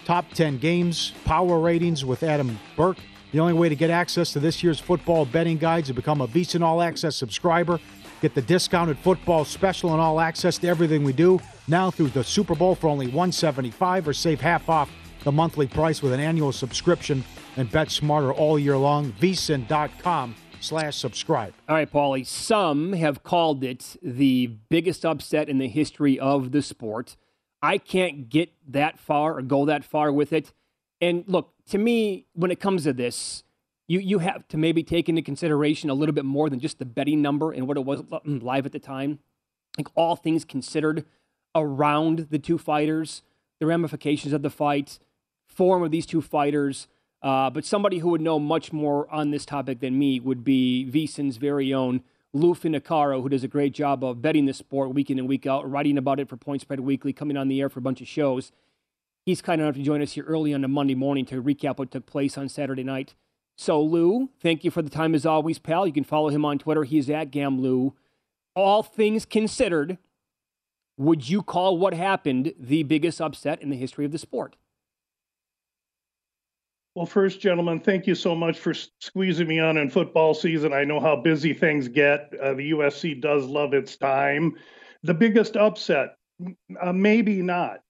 [0.05, 2.99] top 10 games, power ratings with Adam Burke.
[3.35, 6.21] The only way to get access to this year's football betting guides is to become
[6.21, 7.81] a VSiN All Access subscriber.
[8.21, 12.23] Get the discounted football special and all access to everything we do now through the
[12.23, 14.89] Super Bowl for only 175 or save half off
[15.25, 17.25] the monthly price with an annual subscription
[17.57, 19.11] and bet smarter all year long.
[19.19, 21.53] VSiN.com slash subscribe.
[21.67, 22.25] All right, Paulie.
[22.25, 27.17] Some have called it the biggest upset in the history of the sport.
[27.61, 30.53] I can't get that far or go that far with it.
[31.01, 33.43] And look, to me, when it comes to this,
[33.87, 36.85] you, you have to maybe take into consideration a little bit more than just the
[36.85, 39.19] betting number and what it was live at the time.
[39.77, 41.05] Like all things considered
[41.53, 43.21] around the two fighters,
[43.59, 44.99] the ramifications of the fight,
[45.47, 46.87] form of these two fighters.
[47.21, 50.89] Uh, but somebody who would know much more on this topic than me would be
[50.91, 52.01] VSiN's very own
[52.33, 55.47] Lou Finocchiaro, who does a great job of betting the sport week in and week
[55.47, 58.01] out, writing about it for Point Spread Weekly, coming on the air for a bunch
[58.01, 58.51] of shows.
[59.25, 61.89] He's kind enough to join us here early on a Monday morning to recap what
[61.89, 63.15] took place on Saturday night.
[63.57, 65.87] So, Lou, thank you for the time as always, pal.
[65.87, 66.83] You can follow him on Twitter.
[66.83, 67.93] He's at GamLou.
[68.55, 69.97] All things considered,
[70.97, 74.57] would you call what happened the biggest upset in the history of the sport?
[76.93, 80.71] Well, first, gentlemen, thank you so much for squeezing me on in football season.
[80.71, 82.31] I know how busy things get.
[82.41, 84.55] Uh, the USC does love its time.
[85.03, 86.15] The biggest upset,
[86.79, 87.81] uh, maybe not.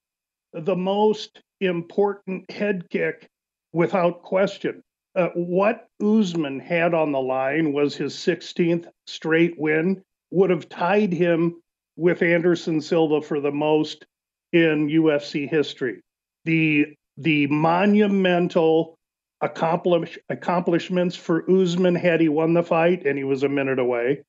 [0.55, 3.27] The most important head kick
[3.73, 4.81] without question.
[5.15, 11.13] Uh, what Usman had on the line was his 16th straight win, would have tied
[11.13, 11.61] him
[11.95, 14.05] with Anderson Silva for the most
[14.51, 16.01] in UFC history.
[16.45, 18.97] The the monumental
[19.39, 24.23] accomplish, accomplishments for Usman had he won the fight, and he was a minute away,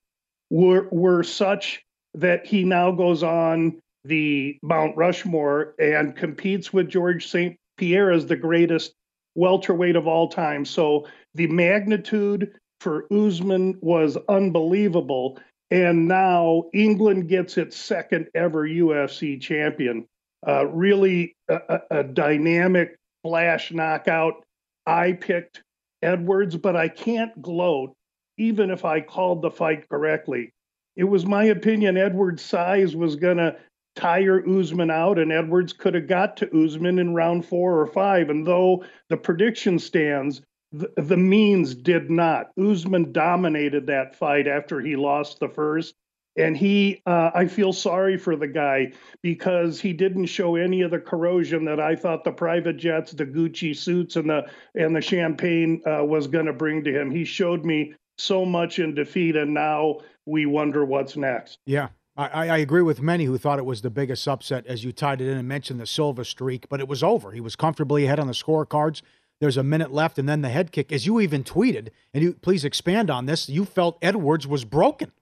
[0.50, 1.82] were were such
[2.14, 7.56] that he now goes on the Mount Rushmore and competes with George St.
[7.76, 8.94] Pierre as the greatest
[9.34, 10.64] welterweight of all time.
[10.64, 15.38] So the magnitude for Usman was unbelievable.
[15.70, 20.06] And now England gets its second ever UFC champion.
[20.46, 24.44] Uh, really a, a, dynamic flash knockout.
[24.86, 25.62] I picked
[26.02, 27.94] Edwards, but I can't gloat,
[28.38, 30.52] even if I called the fight correctly.
[30.94, 33.56] It was my opinion Edwards' size was going to
[33.96, 38.30] tire Usman out, and Edwards could have got to Usman in round four or five.
[38.30, 42.50] And though the prediction stands, the, the means did not.
[42.60, 45.94] Usman dominated that fight after he lost the first.
[46.38, 50.90] And he, uh, I feel sorry for the guy because he didn't show any of
[50.90, 55.00] the corrosion that I thought the private jets, the Gucci suits, and the and the
[55.00, 57.10] champagne uh, was going to bring to him.
[57.10, 61.58] He showed me so much in defeat, and now we wonder what's next.
[61.64, 64.92] Yeah, I, I, agree with many who thought it was the biggest upset as you
[64.92, 67.32] tied it in and mentioned the Silva streak, but it was over.
[67.32, 69.02] He was comfortably ahead on the scorecards.
[69.38, 70.90] There's a minute left, and then the head kick.
[70.92, 75.12] As you even tweeted, and you please expand on this, you felt Edwards was broken.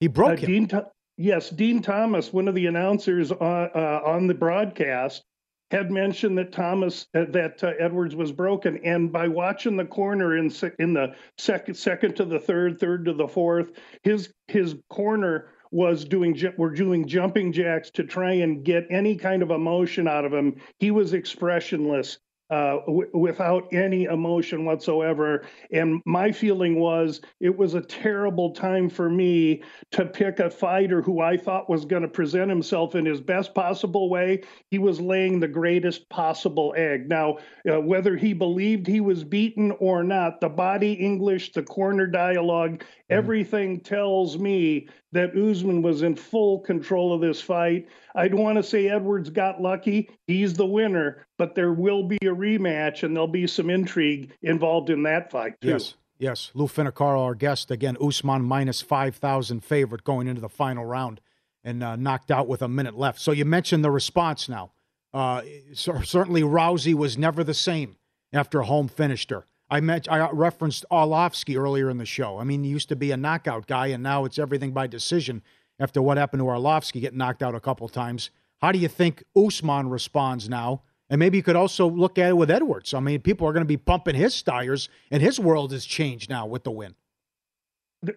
[0.00, 0.66] He broke uh, him.
[0.66, 0.82] Dean,
[1.16, 5.22] yes, Dean Thomas, one of the announcers on, uh, on the broadcast,
[5.70, 10.36] had mentioned that Thomas uh, that uh, Edwards was broken, and by watching the corner
[10.36, 13.70] in in the second second to the third, third to the fourth,
[14.02, 19.42] his his corner was doing were doing jumping jacks to try and get any kind
[19.42, 20.56] of emotion out of him.
[20.78, 22.18] He was expressionless
[22.50, 25.46] uh, w- without any emotion whatsoever.
[25.72, 31.00] And my feeling was it was a terrible time for me to pick a fighter
[31.00, 34.42] who I thought was going to present himself in his best possible way.
[34.70, 37.08] He was laying the greatest possible egg.
[37.08, 37.38] Now,
[37.70, 42.80] uh, whether he believed he was beaten or not, the body English, the corner dialogue,
[42.80, 43.14] mm-hmm.
[43.14, 47.88] everything tells me that Usman was in full control of this fight.
[48.14, 50.10] I'd want to say Edwards got lucky.
[50.26, 54.90] He's the winner, but there will be a rematch and there'll be some intrigue involved
[54.90, 55.68] in that fight, too.
[55.70, 55.94] Yes.
[56.18, 57.96] Yes, Lou Finocchiaro, our guest again.
[57.98, 61.18] Usman minus five thousand favorite going into the final round,
[61.64, 63.18] and uh, knocked out with a minute left.
[63.18, 64.72] So you mentioned the response now.
[65.14, 65.40] Uh,
[65.72, 67.96] certainly, Rousey was never the same
[68.34, 69.46] after Holm finished her.
[69.70, 72.38] I met, I referenced Arlovsky earlier in the show.
[72.38, 75.42] I mean, he used to be a knockout guy, and now it's everything by decision
[75.78, 78.30] after what happened to Arlovsky getting knocked out a couple times.
[78.60, 80.82] How do you think Usman responds now?
[81.08, 82.94] And maybe you could also look at it with Edwards.
[82.94, 86.30] I mean, people are going to be pumping his tires, and his world has changed
[86.30, 86.94] now with the win.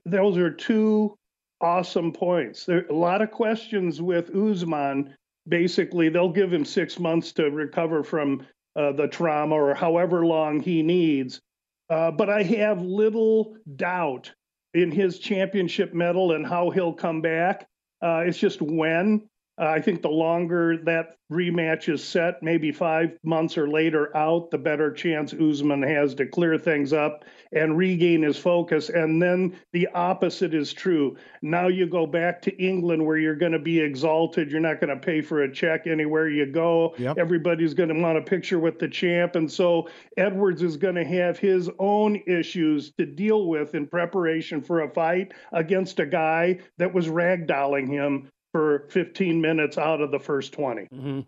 [0.06, 1.18] Those are two
[1.62, 2.66] awesome points.
[2.66, 5.16] There are a lot of questions with Usman.
[5.48, 10.59] Basically, they'll give him six months to recover from uh, the trauma or however long
[10.59, 11.41] he needs.
[11.89, 14.31] Uh, but I have little doubt
[14.73, 17.67] in his championship medal and how he'll come back.
[18.01, 19.29] Uh, it's just when.
[19.60, 24.50] Uh, I think the longer that rematch is set, maybe five months or later out,
[24.50, 28.89] the better chance Usman has to clear things up and regain his focus.
[28.89, 31.18] And then the opposite is true.
[31.42, 34.52] Now you go back to England where you're going to be exalted.
[34.52, 36.96] You're not going to pay for a check anywhere you go.
[36.98, 37.18] Yep.
[37.20, 39.36] Everybody's going to want a picture with the champ.
[39.36, 39.88] And so
[40.18, 44.89] Edwards is going to have his own issues to deal with in preparation for a
[44.89, 50.54] fight against a guy that was ragdolling him for 15 minutes out of the first
[50.54, 50.84] 20.
[50.84, 51.20] Mm-hmm.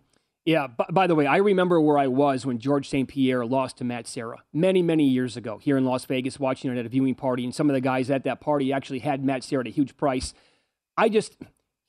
[0.45, 0.67] Yeah.
[0.67, 3.09] B- by the way, I remember where I was when George St.
[3.09, 6.77] Pierre lost to Matt Serra many, many years ago here in Las Vegas, watching it
[6.77, 7.43] at a viewing party.
[7.43, 9.97] And some of the guys at that party actually had Matt Serra at a huge
[9.97, 10.35] price.
[10.95, 11.35] I just,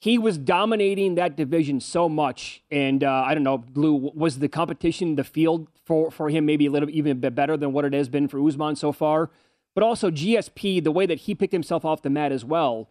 [0.01, 2.63] he was dominating that division so much.
[2.71, 6.65] And uh, I don't know, Blue, was the competition, the field for, for him maybe
[6.65, 9.31] a little even bit better than what it has been for Usman so far?
[9.75, 12.89] But also GSP, the way that he picked himself off the mat as well,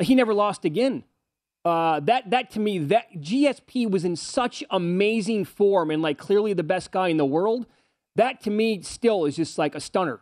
[0.00, 1.04] he never lost again
[1.64, 6.52] uh, that that to me that GSP was in such amazing form and like clearly
[6.52, 7.66] the best guy in the world.
[8.16, 10.20] That to me still is just like a stunner.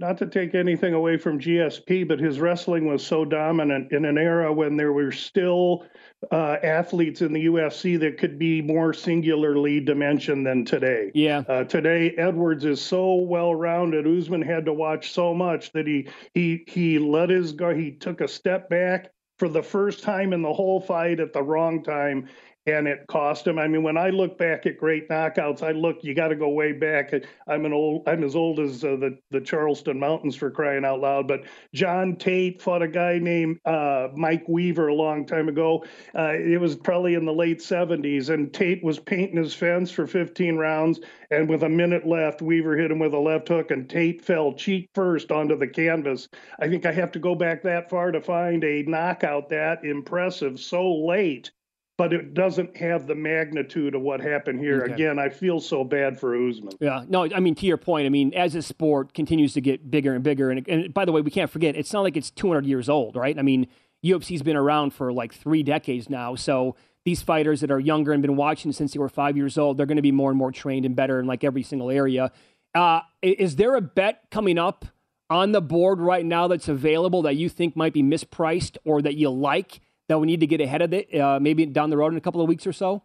[0.00, 4.18] Not to take anything away from GSP, but his wrestling was so dominant in an
[4.18, 5.84] era when there were still
[6.32, 11.12] uh, athletes in the UFC that could be more singularly dimensioned than today.
[11.14, 11.44] Yeah.
[11.48, 14.08] Uh, today, Edwards is so well rounded.
[14.08, 17.78] Usman had to watch so much that he he he let his guard.
[17.78, 19.12] He took a step back
[19.42, 22.28] for the first time in the whole fight at the wrong time.
[22.66, 23.58] And it cost him.
[23.58, 25.98] I mean, when I look back at great knockouts, I look.
[26.02, 27.12] You got to go way back.
[27.48, 28.08] I'm an old.
[28.08, 31.26] I'm as old as uh, the the Charleston Mountains for crying out loud.
[31.26, 31.42] But
[31.74, 35.84] John Tate fought a guy named uh, Mike Weaver a long time ago.
[36.14, 40.06] Uh, it was probably in the late 70s, and Tate was painting his fence for
[40.06, 41.00] 15 rounds,
[41.30, 44.52] and with a minute left, Weaver hit him with a left hook, and Tate fell
[44.52, 46.28] cheek first onto the canvas.
[46.60, 50.60] I think I have to go back that far to find a knockout that impressive
[50.60, 51.50] so late
[51.98, 54.82] but it doesn't have the magnitude of what happened here.
[54.82, 54.94] Okay.
[54.94, 56.74] Again, I feel so bad for Usman.
[56.80, 58.06] Yeah, no, I mean to your point.
[58.06, 61.12] I mean, as the sport continues to get bigger and bigger, and, and by the
[61.12, 63.38] way, we can't forget it's not like it's 200 years old, right?
[63.38, 63.66] I mean,
[64.04, 68.22] UFC's been around for like three decades now, so these fighters that are younger and
[68.22, 70.52] been watching since they were five years old, they're going to be more and more
[70.52, 72.30] trained and better in like every single area.
[72.74, 74.86] Uh, is there a bet coming up
[75.28, 79.14] on the board right now that's available that you think might be mispriced or that
[79.14, 79.80] you like?
[80.08, 82.20] That we need to get ahead of it, uh, maybe down the road in a
[82.20, 83.02] couple of weeks or so?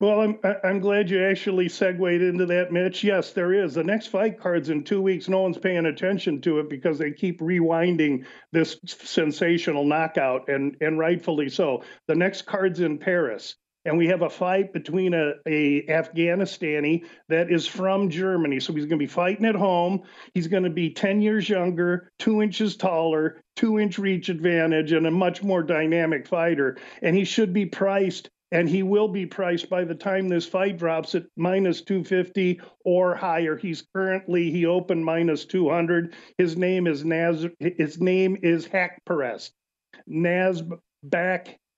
[0.00, 3.04] Well, I'm I'm glad you actually segued into that, Mitch.
[3.04, 3.74] Yes, there is.
[3.74, 5.28] The next fight card's in two weeks.
[5.28, 10.98] No one's paying attention to it because they keep rewinding this sensational knockout, and and
[10.98, 11.84] rightfully so.
[12.06, 13.56] The next card's in Paris
[13.90, 18.60] and we have a fight between a, a Afghanistani that is from Germany.
[18.60, 20.02] So he's going to be fighting at home.
[20.32, 25.08] He's going to be 10 years younger, two inches taller, two inch reach advantage, and
[25.08, 26.76] a much more dynamic fighter.
[27.02, 30.78] And he should be priced, and he will be priced by the time this fight
[30.78, 33.56] drops at minus 250 or higher.
[33.56, 36.14] He's currently he opened minus 200.
[36.38, 37.44] His name is Naz.
[37.58, 39.50] His name is Haqparast.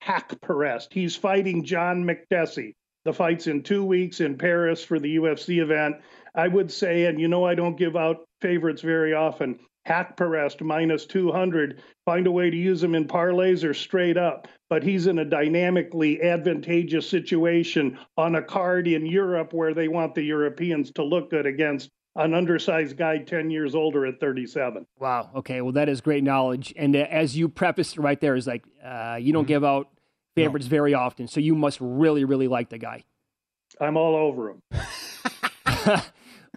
[0.07, 0.89] Nasrat Haqparast.
[0.93, 2.75] He's fighting John Makdessi.
[3.05, 5.97] The fight's in two weeks in Paris for the UFC event.
[6.35, 11.07] I would say, and you know I don't give out favorites very often, Haqparast minus
[11.07, 11.83] 200.
[12.05, 14.47] Find a way to use him in parlays or straight up.
[14.71, 20.15] But he's in a dynamically advantageous situation on a card in Europe where they want
[20.15, 24.87] the Europeans to look good against an undersized guy 10 years older at 37.
[24.99, 25.31] Wow.
[25.37, 25.61] Okay.
[25.61, 26.73] Well, that is great knowledge.
[26.77, 29.49] And uh, as you prefaced right there, is like, uh, you don't mm-hmm.
[29.49, 29.89] give out
[30.35, 30.71] favorites no.
[30.71, 31.27] very often.
[31.29, 33.05] So you must really, really like the guy.
[33.81, 34.63] I'm all over him.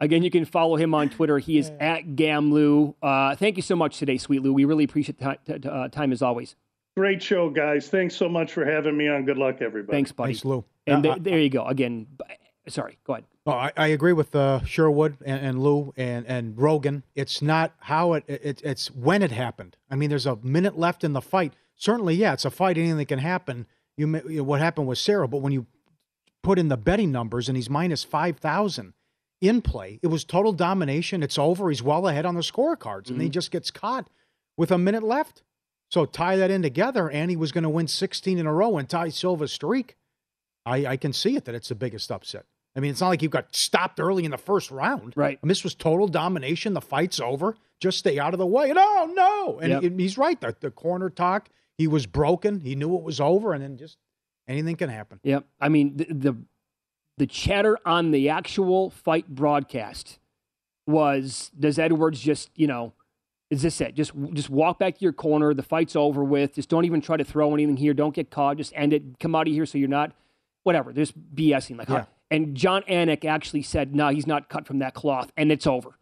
[0.01, 1.39] Again, you can follow him on Twitter.
[1.39, 2.95] He is at Gamlu.
[3.01, 4.51] Uh, thank you so much today, Sweet Lou.
[4.51, 6.57] We really appreciate the t- t- uh, time as always.
[6.97, 7.87] Great show, guys.
[7.87, 9.23] Thanks so much for having me on.
[9.23, 9.95] Good luck, everybody.
[9.95, 10.33] Thanks, buddy.
[10.33, 10.65] Thanks, Lou.
[10.85, 11.65] And uh, there you go.
[11.65, 12.07] Again,
[12.67, 13.25] sorry, go ahead.
[13.47, 17.03] Oh, I, I agree with uh, Sherwood and, and, Lou and, and Rogan.
[17.13, 19.77] It's not how it, it, it's when it happened.
[19.89, 21.53] I mean, there's a minute left in the fight.
[21.75, 22.77] Certainly, yeah, it's a fight.
[22.77, 23.67] Anything can happen.
[23.97, 25.67] You, you know, what happened with Serra, but when you
[26.41, 28.93] put in the betting numbers and he's minus five thousand
[29.41, 31.21] in play, it was total domination.
[31.21, 31.69] It's over.
[31.69, 33.13] He's well ahead on the scorecards, mm-hmm.
[33.13, 34.09] and he just gets caught
[34.57, 35.43] with a minute left.
[35.91, 38.77] So tie that in together, and he was going to win 16 in a row
[38.77, 39.95] and tie Silva's streak.
[40.65, 42.45] I, I can see it that it's the biggest upset.
[42.75, 45.13] I mean, it's not like you got stopped early in the first round.
[45.15, 45.39] Right.
[45.41, 46.73] And this was total domination.
[46.73, 47.55] The fight's over.
[47.79, 48.71] Just stay out of the way.
[48.71, 49.59] No, oh, no.
[49.59, 49.81] And yep.
[49.83, 50.39] he, he's right.
[50.39, 52.59] The, the corner talk, he was broken.
[52.59, 53.97] He knew it was over, and then just
[54.47, 55.19] anything can happen.
[55.23, 55.45] Yep.
[55.59, 56.37] I mean, the, the,
[57.17, 60.19] the chatter on the actual fight broadcast
[60.85, 62.93] was does Edwards just, you know,
[63.49, 63.95] is this it?
[63.95, 65.53] Just just walk back to your corner.
[65.53, 66.55] The fight's over with.
[66.55, 67.93] Just don't even try to throw anything here.
[67.93, 68.57] Don't get caught.
[68.57, 69.19] Just end it.
[69.19, 70.13] Come out of here so you're not
[70.63, 70.91] whatever.
[70.91, 72.05] There's BSing like, yeah.
[72.31, 75.97] And Jon Anik actually said, no, he's not cut from that cloth, and it's over.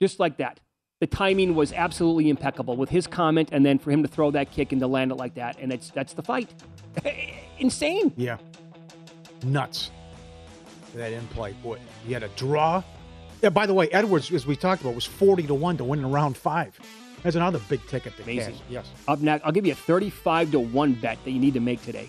[0.00, 0.60] Just like that.
[1.00, 4.50] The timing was absolutely impeccable with his comment, and then for him to throw that
[4.50, 6.54] kick and to land it like that, and it's that's the fight.
[7.58, 8.12] Insane.
[8.16, 8.38] Yeah.
[9.44, 9.90] Nuts.
[10.94, 11.52] That in play.
[11.62, 12.82] Boy, he had a draw.
[13.42, 15.98] Yeah, by the way, Edwards, as we talked about, was 40 to 1 to win
[15.98, 16.78] in round five.
[17.22, 18.54] That's another big ticket to Amazing.
[18.54, 18.62] Cash.
[18.70, 18.86] Yes.
[19.06, 21.82] Up next, I'll give you a 35 to 1 bet that you need to make
[21.82, 22.08] today.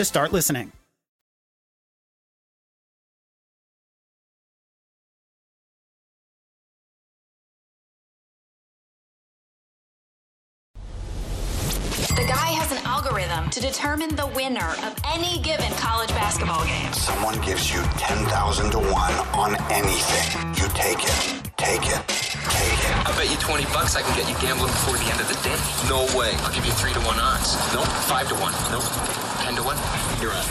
[0.01, 0.71] to start listening.
[12.17, 16.91] The guy has an algorithm to determine the winner of any given college basketball game.
[16.93, 18.89] Someone gives you 10,000 to 1
[19.37, 20.25] on anything.
[20.57, 21.21] You take it.
[21.57, 22.01] Take it.
[22.49, 22.93] Take it.
[23.05, 25.37] I bet you 20 bucks I can get you gambling before the end of the
[25.45, 25.57] day.
[25.87, 26.33] No way.
[26.41, 27.53] I'll give you 3 to 1 odds.
[27.71, 27.85] Nope.
[27.85, 28.51] 5 to 1.
[28.71, 29.20] Nope.
[29.61, 30.21] 10 to 1.
[30.21, 30.45] You're on.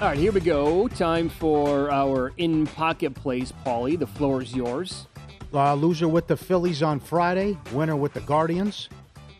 [0.00, 0.88] All right, here we go.
[0.88, 3.98] Time for our in pocket plays, Paulie.
[3.98, 5.06] The floor is yours.
[5.52, 8.88] Uh, loser with the Phillies on Friday, winner with the Guardians.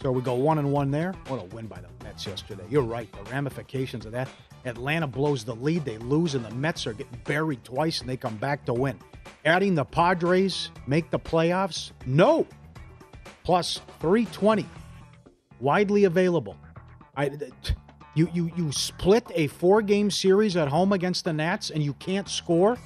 [0.03, 1.13] So we go one and one there.
[1.29, 2.65] What a win by the Mets yesterday.
[2.69, 3.11] You're right.
[3.13, 4.29] The ramifications of that.
[4.65, 5.85] Atlanta blows the lead.
[5.85, 8.99] They lose, and the Mets are getting buried twice, and they come back to win.
[9.45, 11.93] Adding the Padres make the playoffs?
[12.07, 12.47] No.
[13.45, 14.67] Plus 320.
[15.61, 16.57] Widely available.
[17.19, 17.31] I,
[18.15, 21.95] you, you, you split a four game series at home against the Nats, and you
[21.95, 22.79] can't score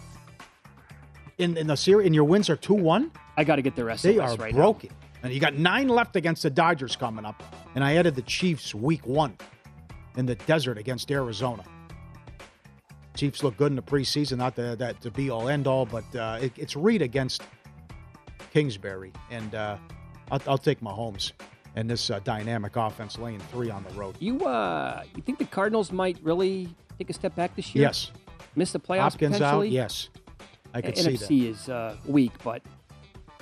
[1.37, 3.11] in, in the series, and your wins are 2 1?
[3.37, 4.03] I got to get the rest.
[4.03, 4.91] They are right broken.
[5.23, 7.43] And you got nine left against the Dodgers coming up.
[7.75, 9.37] And I added the Chiefs week one
[10.17, 11.63] in the desert against Arizona.
[13.15, 16.05] Chiefs look good in the preseason, not the, that to be all end all, but
[16.17, 17.43] uh, it, it's Reid against
[18.53, 19.13] Kingsbury.
[19.31, 19.77] And uh,
[20.31, 21.33] I'll, I'll take Mahomes
[21.77, 24.17] and this uh, dynamic offense laying three on the road.
[24.19, 26.69] You uh, you think the Cardinals might really
[26.99, 27.83] take a step back this year?
[27.83, 28.13] Yes.
[28.55, 29.69] Miss the playoffs Hopkins potentially?
[29.69, 30.09] out, yes.
[30.75, 31.49] I could NFC see that.
[31.49, 32.63] is uh, weak, but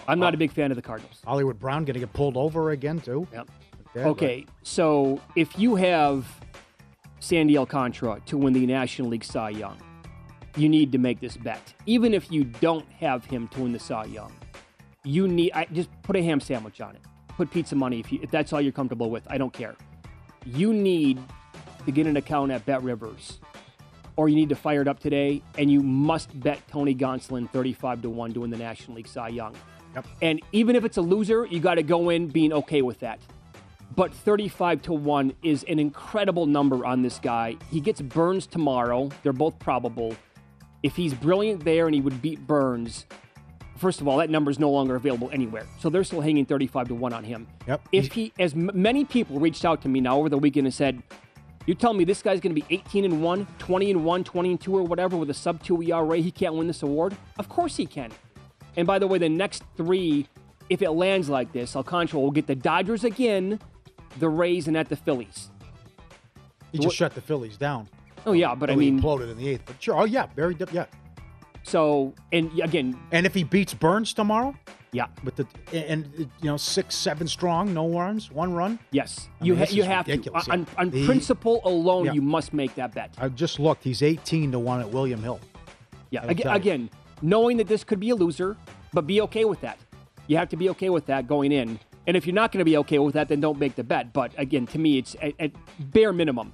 [0.08, 1.20] I'm not a big fan of the Cardinals.
[1.24, 3.26] Hollywood Brown going to get pulled over again, too.
[3.32, 3.50] Yep.
[3.96, 6.24] Okay, Okay, so if you have
[7.18, 9.76] Sandy Alcantara to win the National League Cy Young,
[10.56, 11.74] you need to make this bet.
[11.86, 14.32] Even if you don't have him to win the Cy Young,
[15.04, 17.02] you need I, just put a ham sandwich on it.
[17.40, 19.26] Put pizza money if you if that's all you're comfortable with.
[19.30, 19.74] I don't care.
[20.44, 21.18] You need
[21.86, 23.38] to get an account at Bet Rivers,
[24.16, 28.02] or you need to fire it up today, and you must bet Tony Gonsolin 35
[28.02, 29.56] to one to win the National League Cy Young.
[29.94, 30.06] Yep.
[30.20, 33.18] And even if it's a loser, you got to go in being okay with that.
[33.96, 37.56] But 35 to 1 is an incredible number on this guy.
[37.70, 39.08] He gets Burnes tomorrow.
[39.22, 40.14] They're both probable.
[40.82, 43.06] If he's brilliant there and he would beat Burnes,
[43.80, 45.66] first of all, that number is no longer available anywhere.
[45.78, 47.46] So they're still hanging 35 to 1 on him.
[47.66, 47.88] Yep.
[47.92, 50.74] If he, as m- many people reached out to me now over the weekend and
[50.74, 51.02] said,
[51.66, 54.50] you tell me this guy's going to be 18 and 1, 20 and 1, 20
[54.50, 57.16] and 2 or whatever with a sub 2 ERA, he can't win this award?
[57.38, 58.10] Of course he can.
[58.76, 60.26] And by the way, the next three,
[60.68, 63.58] if it lands like this, Alcantara will get the Dodgers again,
[64.18, 65.50] the Rays, and at the Phillies.
[66.72, 67.88] He just shut the Phillies down.
[68.26, 69.62] Oh yeah, but I mean, imploded in the eighth.
[69.66, 70.84] But sure, oh yeah, very yeah.
[71.62, 74.54] So and again, And if he beats Burnes tomorrow,
[74.92, 78.78] yeah, with the and you know six seven strong, no runs, one run.
[78.90, 82.12] yes, I you mean, ha- you have ridiculous, to on, on He- principle alone, Yeah.
[82.14, 83.14] you must make that bet.
[83.18, 83.84] I just looked.
[83.84, 85.38] He's eighteen to one at William Hill.
[86.10, 86.90] Yeah, again, again,
[87.22, 88.56] knowing that this could be a loser,
[88.92, 89.78] but be okay with that.
[90.26, 91.78] You have to be okay with that going in.
[92.06, 94.12] And if you're not going to be okay with that, then don't make the bet.
[94.12, 95.52] But again, to me, it's at, at
[95.92, 96.52] bare minimum,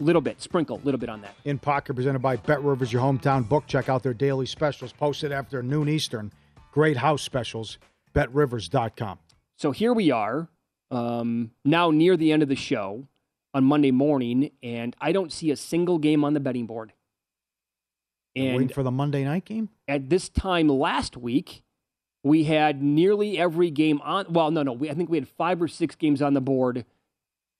[0.00, 1.34] little bit, sprinkle, a little bit on that.
[1.44, 3.66] In Pocket, presented by Bet Rivers, your hometown book.
[3.66, 6.32] Check out their daily specials posted after noon Eastern.
[6.72, 7.78] Great house specials.
[8.14, 9.18] BetRivers.com.
[9.56, 10.48] So here we are,
[10.90, 13.06] um, now near the end of the show
[13.54, 16.92] on Monday morning, and I don't see a single game on the betting board.
[18.36, 19.68] Waiting And for the Monday night game.
[19.88, 21.62] at this time last week,
[22.22, 24.26] we had nearly every game on.
[24.28, 26.84] Well, no, no, we, I think we had five or six games on the board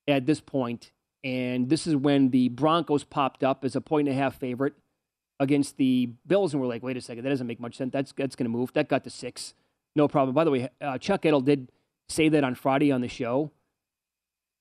[0.07, 0.91] at this point,
[1.23, 4.73] and this is when the Broncos popped up as a point and a half favorite
[5.39, 7.91] against the Bills, and we're like, wait a second, that doesn't make much sense.
[7.91, 8.73] That's that's going to move.
[8.73, 9.53] That got to six,
[9.95, 10.33] no problem.
[10.33, 11.71] By the way, uh, Chuck Edel did
[12.07, 13.51] say that on Friday on the show.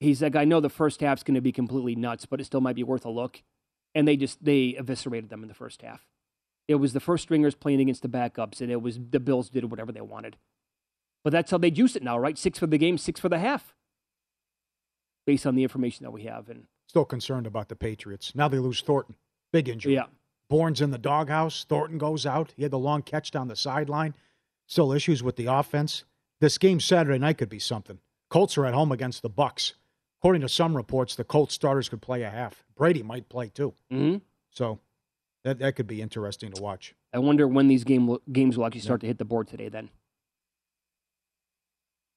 [0.00, 2.60] He's like, I know the first half's going to be completely nuts, but it still
[2.60, 3.42] might be worth a look.
[3.94, 6.06] And they just they eviscerated them in the first half.
[6.68, 9.70] It was the first stringers playing against the backups, and it was the Bills did
[9.70, 10.36] whatever they wanted.
[11.24, 12.38] But that's how they juice it now, right?
[12.38, 13.74] Six for the game, six for the half,
[15.28, 16.48] based on the information that we have.
[16.48, 18.34] And Still concerned about the Patriots.
[18.34, 19.14] Now they lose Thornton.
[19.52, 19.92] Big injury.
[19.92, 20.06] yeah,
[20.48, 21.64] Bourne's in the doghouse.
[21.68, 22.54] Thornton goes out.
[22.56, 24.14] He had the long catch down the sideline.
[24.66, 26.04] Still issues with the offense.
[26.40, 27.98] This game Saturday night could be something.
[28.30, 29.74] Colts are at home against the Bucs.
[30.20, 32.64] According to some reports, the Colts starters could play a half.
[32.74, 33.74] Brady might play too.
[33.90, 34.16] hmm
[34.50, 34.80] So
[35.44, 36.94] that that could be interesting to watch.
[37.12, 39.68] I wonder when these game games will actually start to hit the board today.
[39.68, 39.90] Then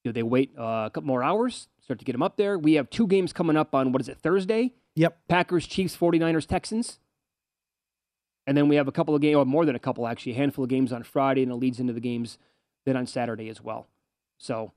[0.05, 2.57] do they wait uh, a couple more hours, start to get them up there?
[2.57, 4.73] We have two games coming up on what is it Thursday?
[4.95, 5.19] Yep.
[5.27, 6.99] Packers, Chiefs, 49ers, Texans.
[8.47, 10.35] And then we have a couple of games, or more than a couple actually, a
[10.35, 12.37] handful of games on Friday, and it leads into the games
[12.85, 13.87] then on Saturday as well.
[14.37, 14.71] So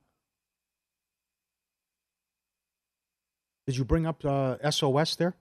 [3.65, 5.35] Did you bring up uh, SOS there?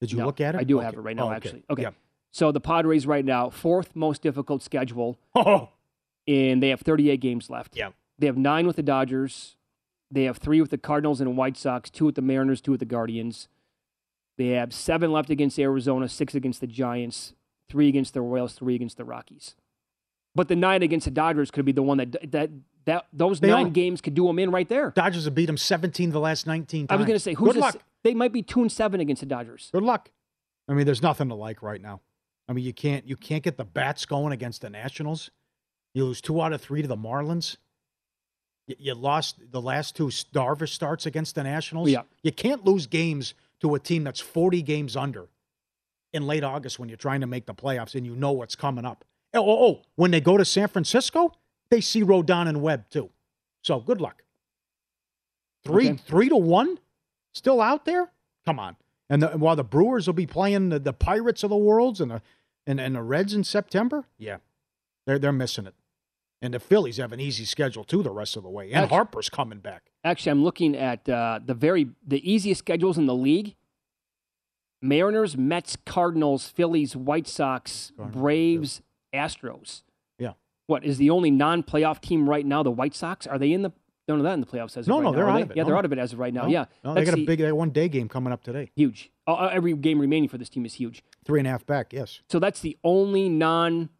[0.00, 0.58] Did you No, look at it?
[0.58, 0.84] I do Okay.
[0.86, 1.62] have it right now, Oh, actually.
[1.68, 1.82] Okay.
[1.82, 1.90] Yeah.
[2.30, 5.18] So the Padres right now, fourth most difficult schedule.
[5.34, 5.70] Oh.
[6.28, 7.74] And they have 38 games left.
[7.74, 7.88] Yeah.
[8.18, 9.56] They have nine with the Dodgers.
[10.10, 12.80] They have three with the Cardinals and White Sox, two with the Mariners, two with
[12.80, 13.48] the Guardians.
[14.38, 17.34] They have seven left against Arizona, six against the Giants,
[17.68, 19.54] three against the Royals, three against the Rockies.
[20.34, 22.50] But the nine against the Dodgers could be the one that that
[22.86, 23.70] that those They nine are.
[23.70, 24.90] games could do them in right there.
[24.96, 26.94] Dodgers have beat them 17 of the last 19 times.
[26.94, 27.76] I was going to say, who's Good this- luck.
[28.02, 29.68] They might be two and seven against the Dodgers.
[29.72, 30.10] Good luck.
[30.66, 32.00] I mean, there's nothing to like right now.
[32.48, 35.30] I mean, you can't you can't get the bats going against the Nationals.
[35.94, 37.56] You lose two out of three to the Marlins.
[38.70, 41.90] You, you lost the last two Darvish starts against the Nationals.
[41.90, 42.02] Yeah.
[42.22, 45.28] You can't lose games to a team that's 40 games under
[46.12, 48.84] in late August when you're trying to make the playoffs and you know what's coming
[48.84, 49.04] up.
[49.34, 51.32] Oh, oh, oh, when they go to San Francisco,
[51.70, 53.10] they see Rodon and Webb too.
[53.62, 54.22] So good luck.
[55.64, 56.00] Three Okay.
[56.06, 56.78] three to one,
[57.34, 58.10] still out there.
[58.46, 58.76] Come on.
[59.08, 62.10] And, the, while the Brewers will be playing the, the Pirates of the worlds and
[62.10, 62.22] the
[62.66, 64.36] and, and the Reds in September, yeah,
[65.06, 65.74] they're they're missing it.
[66.42, 68.66] And the Phillies have an easy schedule too the rest of the way.
[68.66, 69.90] And That's- Harper's coming back.
[70.04, 73.54] Actually, I'm looking at uh, the very the easiest schedules in the league:
[74.82, 78.80] Mariners, Mets, Cardinals, Phillies, White Sox, Braves,
[79.14, 79.82] Astros.
[80.18, 80.32] Yeah.
[80.66, 82.62] What is the only non-playoff team right now?
[82.62, 83.72] The White Sox are they in the?
[84.08, 85.42] No, no, that in the playoffs as of No, right no, now, they're out they?
[85.42, 85.56] of it.
[85.56, 86.42] Yeah, No, they're out of it as of right now.
[86.44, 88.70] No, yeah, no, they That's got a big they one day game coming up today.
[88.74, 89.10] huge.
[89.28, 91.04] Uh, uh, every game remaining for this team is huge.
[91.24, 91.92] Three and a half back.
[91.92, 92.20] Yes.
[92.28, 93.90] So that's the only non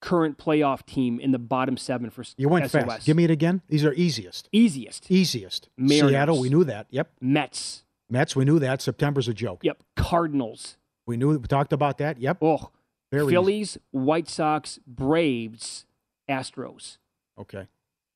[0.00, 2.84] current playoff team in the bottom seven for You went SOS.
[2.84, 3.06] fast.
[3.06, 3.62] Give me it again.
[3.68, 4.48] These are easiest.
[4.52, 5.10] easiest.
[5.10, 5.68] Easiest.
[5.76, 6.10] Mariners.
[6.10, 6.86] Seattle, we knew that.
[6.90, 7.10] Yep.
[7.20, 7.84] Mets.
[8.08, 8.80] Mets, we knew that.
[8.82, 9.60] September's a joke.
[9.62, 9.82] Yep.
[9.96, 10.76] Cardinals.
[11.06, 12.18] We knew we talked about that.
[12.18, 12.38] Yep.
[12.42, 12.70] Oh,
[13.12, 13.30] Very easy.
[13.32, 15.86] Phillies, White Sox, Braves,
[16.28, 16.98] Astros.
[17.38, 17.66] Okay.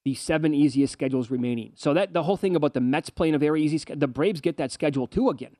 [0.04, 1.72] The seven easiest schedules remaining.
[1.76, 4.40] So that the whole thing about the Mets playing a very easy schedule, the Braves
[4.40, 5.56] get that schedule too again.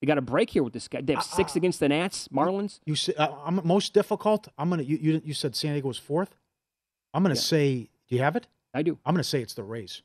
[0.00, 1.02] They got a break here with this guy.
[1.02, 2.80] They have six against the Nats, Marlins.
[2.86, 4.48] You say uh, I'm most difficult.
[4.56, 4.82] I'm gonna.
[4.82, 6.36] You, you you said San Diego was fourth.
[7.12, 7.40] I'm gonna Yeah.
[7.40, 7.90] say.
[8.08, 8.46] Do you have it?
[8.72, 8.98] I do.
[9.04, 10.02] I'm gonna say it's the Rays.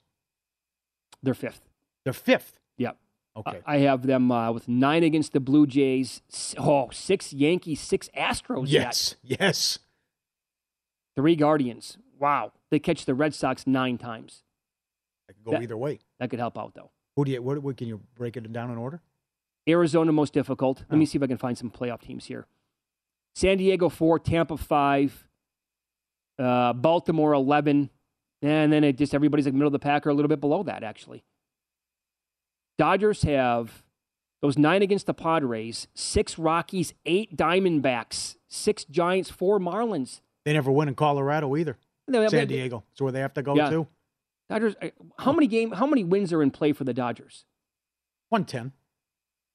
[1.24, 1.68] They're fifth.
[2.04, 2.60] They're fifth.
[2.78, 2.98] Yep.
[3.38, 3.62] Okay.
[3.66, 6.22] I have them uh, with nine against the Blue Jays.
[6.58, 8.70] Oh, six Yankees, six Astros.
[8.70, 8.82] yet.
[8.84, 9.16] yes.
[9.24, 9.80] Yes.
[11.16, 11.98] Three Guardians.
[12.20, 12.52] Wow.
[12.70, 14.44] They catch the Red Sox nine times.
[15.30, 16.00] It could go That- either way.
[16.20, 16.92] That could help out, though.
[17.16, 17.42] Who do you?
[17.42, 19.02] What, what can you break it down in order?
[19.68, 20.82] Arizona most difficult.
[20.90, 20.98] Let Oh.
[20.98, 22.46] me see if I can find some playoff teams here.
[23.36, 25.28] San Diego four, Tampa five,
[26.40, 27.90] uh, Baltimore eleven,
[28.42, 30.64] and then it just everybody's like middle of the pack or a little bit below
[30.64, 31.24] that actually.
[32.78, 33.84] Dodgers have
[34.42, 40.22] Those nine against the Padres, six Rockies, eight Diamondbacks, six Giants, four Marlins.
[40.44, 41.78] They never win in Colorado either.
[42.08, 42.84] No, San but- Diego.
[42.92, 43.70] That's where they have to go Yeah.
[43.72, 43.88] to.
[44.50, 44.76] Dodgers.
[44.84, 45.72] uh, How many game?
[45.72, 47.46] How many wins are in play for the Dodgers?
[48.30, 48.74] 110.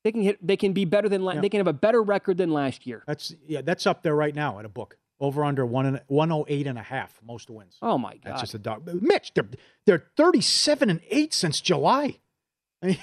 [0.04, 0.44] They can hit.
[0.46, 1.22] They can be better than.
[1.22, 1.40] la- Yeah.
[1.40, 3.02] They can have a better record than last year.
[3.06, 4.96] That's yeah, that's up there right now at a book.
[5.20, 7.76] Over under one and 108 and a half most wins.
[7.82, 8.20] Oh my god!
[8.24, 8.88] That's just a dog.
[9.02, 9.48] Mitch, they're
[9.84, 12.16] they're 37 and 8 since July.
[12.82, 12.98] I mean,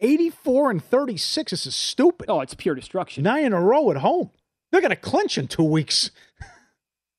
[0.00, 1.50] 84 and 36.
[1.50, 2.30] This is stupid.
[2.30, 3.24] Oh, it's pure destruction.
[3.24, 4.30] Nine in a row at home.
[4.70, 6.10] They're going to clinch in 2 weeks.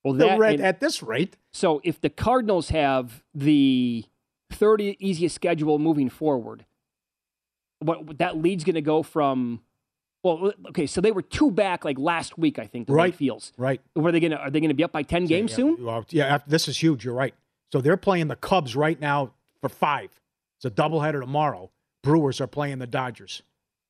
[0.03, 1.35] Well, that red- and- at this rate.
[1.53, 4.05] So if the Cardinals have the
[4.51, 6.65] third e- easiest schedule moving forward,
[7.79, 9.61] what that lead's going to go from.
[10.21, 12.59] Well, okay, so they were two back like last week.
[12.59, 13.15] I think the Right.
[13.15, 13.53] feels.
[13.57, 13.81] Right.
[13.95, 14.37] Were they going to?
[14.37, 15.85] Are they going to be up by ten games yeah, soon?
[15.85, 17.05] Well, yeah, this is huge.
[17.05, 17.33] You're right.
[17.71, 20.19] So they're playing the Cubs right now for five.
[20.57, 21.71] It's a doubleheader tomorrow.
[22.03, 23.43] Brewers are playing the Dodgers.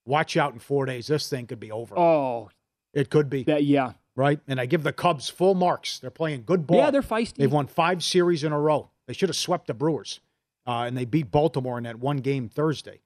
[0.05, 1.07] Watch out in four days.
[1.07, 1.97] This thing could be over.
[1.97, 2.49] Oh,
[2.93, 3.43] it could be.
[3.43, 3.93] That, yeah.
[4.15, 4.39] Right?
[4.47, 5.99] And I give the Cubs full marks.
[5.99, 6.77] They're playing good ball.
[6.77, 7.35] Yeah, they're feisty.
[7.35, 8.89] They've won five series in a row.
[9.07, 10.19] They should have swept the Brewers.
[10.67, 12.99] Uh, and they beat Baltimore in that one game Thursday.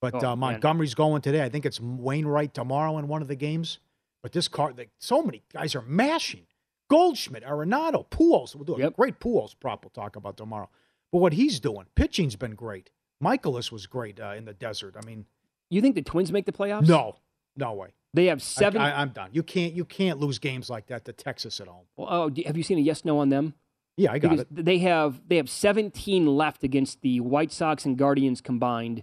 [0.00, 0.52] But Oh, uh, man.
[0.52, 1.42] Montgomery's going today.
[1.42, 3.78] I think it's Wainwright tomorrow in one of the games.
[4.22, 6.46] But this card, they, so many guys are mashing.
[6.90, 8.54] Goldschmidt, Arenado, Pujols.
[8.54, 10.68] We'll do a great Pujols prop we'll talk about tomorrow.
[11.12, 12.90] But what he's doing, pitching's been great.
[13.22, 14.96] Mikolas was great uh, in the desert.
[15.00, 15.26] I mean,
[15.70, 16.88] You think the Twins make the playoffs?
[16.88, 17.16] no,
[17.56, 17.88] no way.
[18.14, 18.80] They have seven.
[18.80, 19.30] I, am done.
[19.32, 19.74] You can't.
[19.74, 21.84] You can't lose games like that to Texas at home.
[21.96, 23.52] Well, oh, have you seen a yes no on them?
[23.98, 24.64] Yeah, I got Because it.
[24.64, 29.02] They have they have 17 left against the White Sox and Guardians combined.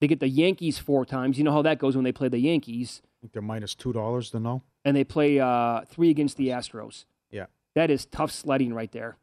[0.00, 1.38] They get the Yankees four times.
[1.38, 3.92] You know how that goes when they play the Yankees, I think they're minus two
[3.92, 4.62] dollars to know.
[4.84, 7.04] and they play uh, three against the Astros.
[7.30, 7.46] Yeah.
[7.74, 9.16] That is tough sledding right there.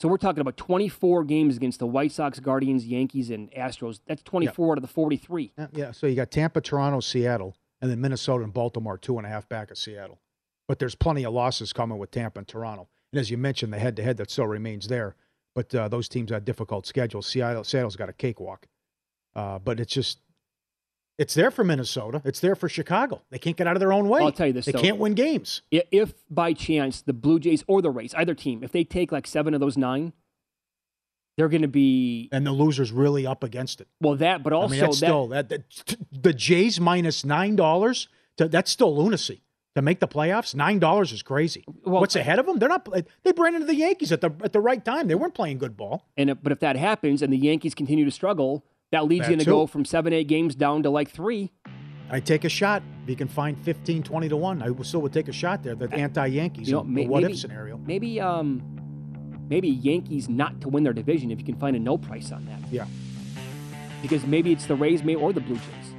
[0.00, 4.00] So we're talking about 24 games against the White Sox, Guardians, Yankees, and Astros.
[4.06, 5.52] That's 24 out of the 43.
[5.58, 5.92] Yeah, yeah.
[5.92, 9.46] So you got Tampa, Toronto, Seattle, and then Minnesota and Baltimore, two and a half
[9.48, 10.18] back of Seattle.
[10.68, 12.88] But there's plenty of losses coming with Tampa and Toronto.
[13.12, 15.16] And as you mentioned, the head-to-head that still remains there.
[15.54, 17.26] But uh, those teams have difficult schedules.
[17.26, 18.66] Seattle, Seattle's got a cakewalk.
[19.34, 20.18] Uh, but it's just,
[21.18, 22.22] it's there for Minnesota.
[22.24, 23.22] It's there for Chicago.
[23.30, 24.22] They can't get out of their own way.
[24.22, 24.80] I'll tell you this, They though.
[24.80, 25.62] can't win games.
[25.70, 29.26] If by chance the Blue Jays or the Rays, either team, if they take like
[29.26, 30.12] seven of those nine,
[31.36, 33.88] they're going to be And the loser's really up against it.
[34.00, 38.08] well that, but also I mean, that, still that, that the Jays minus nine dollars.
[38.36, 39.42] That's still lunacy
[39.76, 40.54] to make the playoffs.
[40.54, 41.62] Nine dollars is crazy.
[41.84, 42.58] What's ahead of them?
[42.58, 42.88] They're not.
[43.22, 45.08] They ran into the Yankees at the at the right time.
[45.08, 46.06] They weren't playing good ball.
[46.16, 49.36] And if, but if that happens and the Yankees continue to struggle, that leads you
[49.36, 51.50] to go from seven, eight games down to like three.
[52.10, 52.82] I take a shot.
[53.04, 55.62] If you can find 15, 20 to one, I would- still would take a shot
[55.62, 55.76] there.
[55.76, 57.78] The anti-Yankees, You know, may- what maybe, if scenario.
[57.86, 58.62] Maybe, um,
[59.48, 62.44] maybe Yankees not to win their division if you can find a no price on
[62.46, 62.58] that.
[62.72, 62.86] Yeah.
[64.02, 65.94] Because maybe it's the Rays, may or the Blue Jays.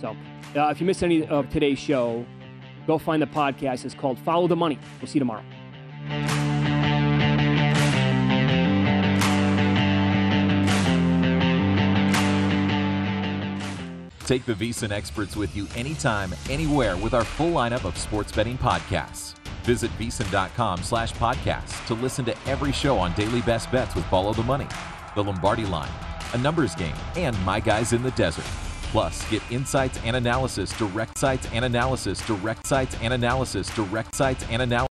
[0.00, 0.16] So,
[0.56, 2.24] uh, if you missed any of today's show,
[2.86, 3.84] go find the podcast.
[3.84, 4.78] It's called Follow the Money.
[5.00, 5.42] We'll see you tomorrow.
[14.26, 18.56] Take the VSiN experts with you anytime, anywhere with our full lineup of sports betting
[18.56, 19.34] podcasts.
[19.64, 24.32] Visit VSiN.com slash podcasts to listen to every show on daily best bets with Follow
[24.32, 24.66] the Money,
[25.14, 25.90] The Lombardi Line,
[26.34, 28.44] A Numbers Game, and My Guys in the Desert.
[28.90, 34.44] Plus, get insights and analysis, direct sites and analysis, direct sites and analysis, direct sites
[34.50, 34.91] and analysis.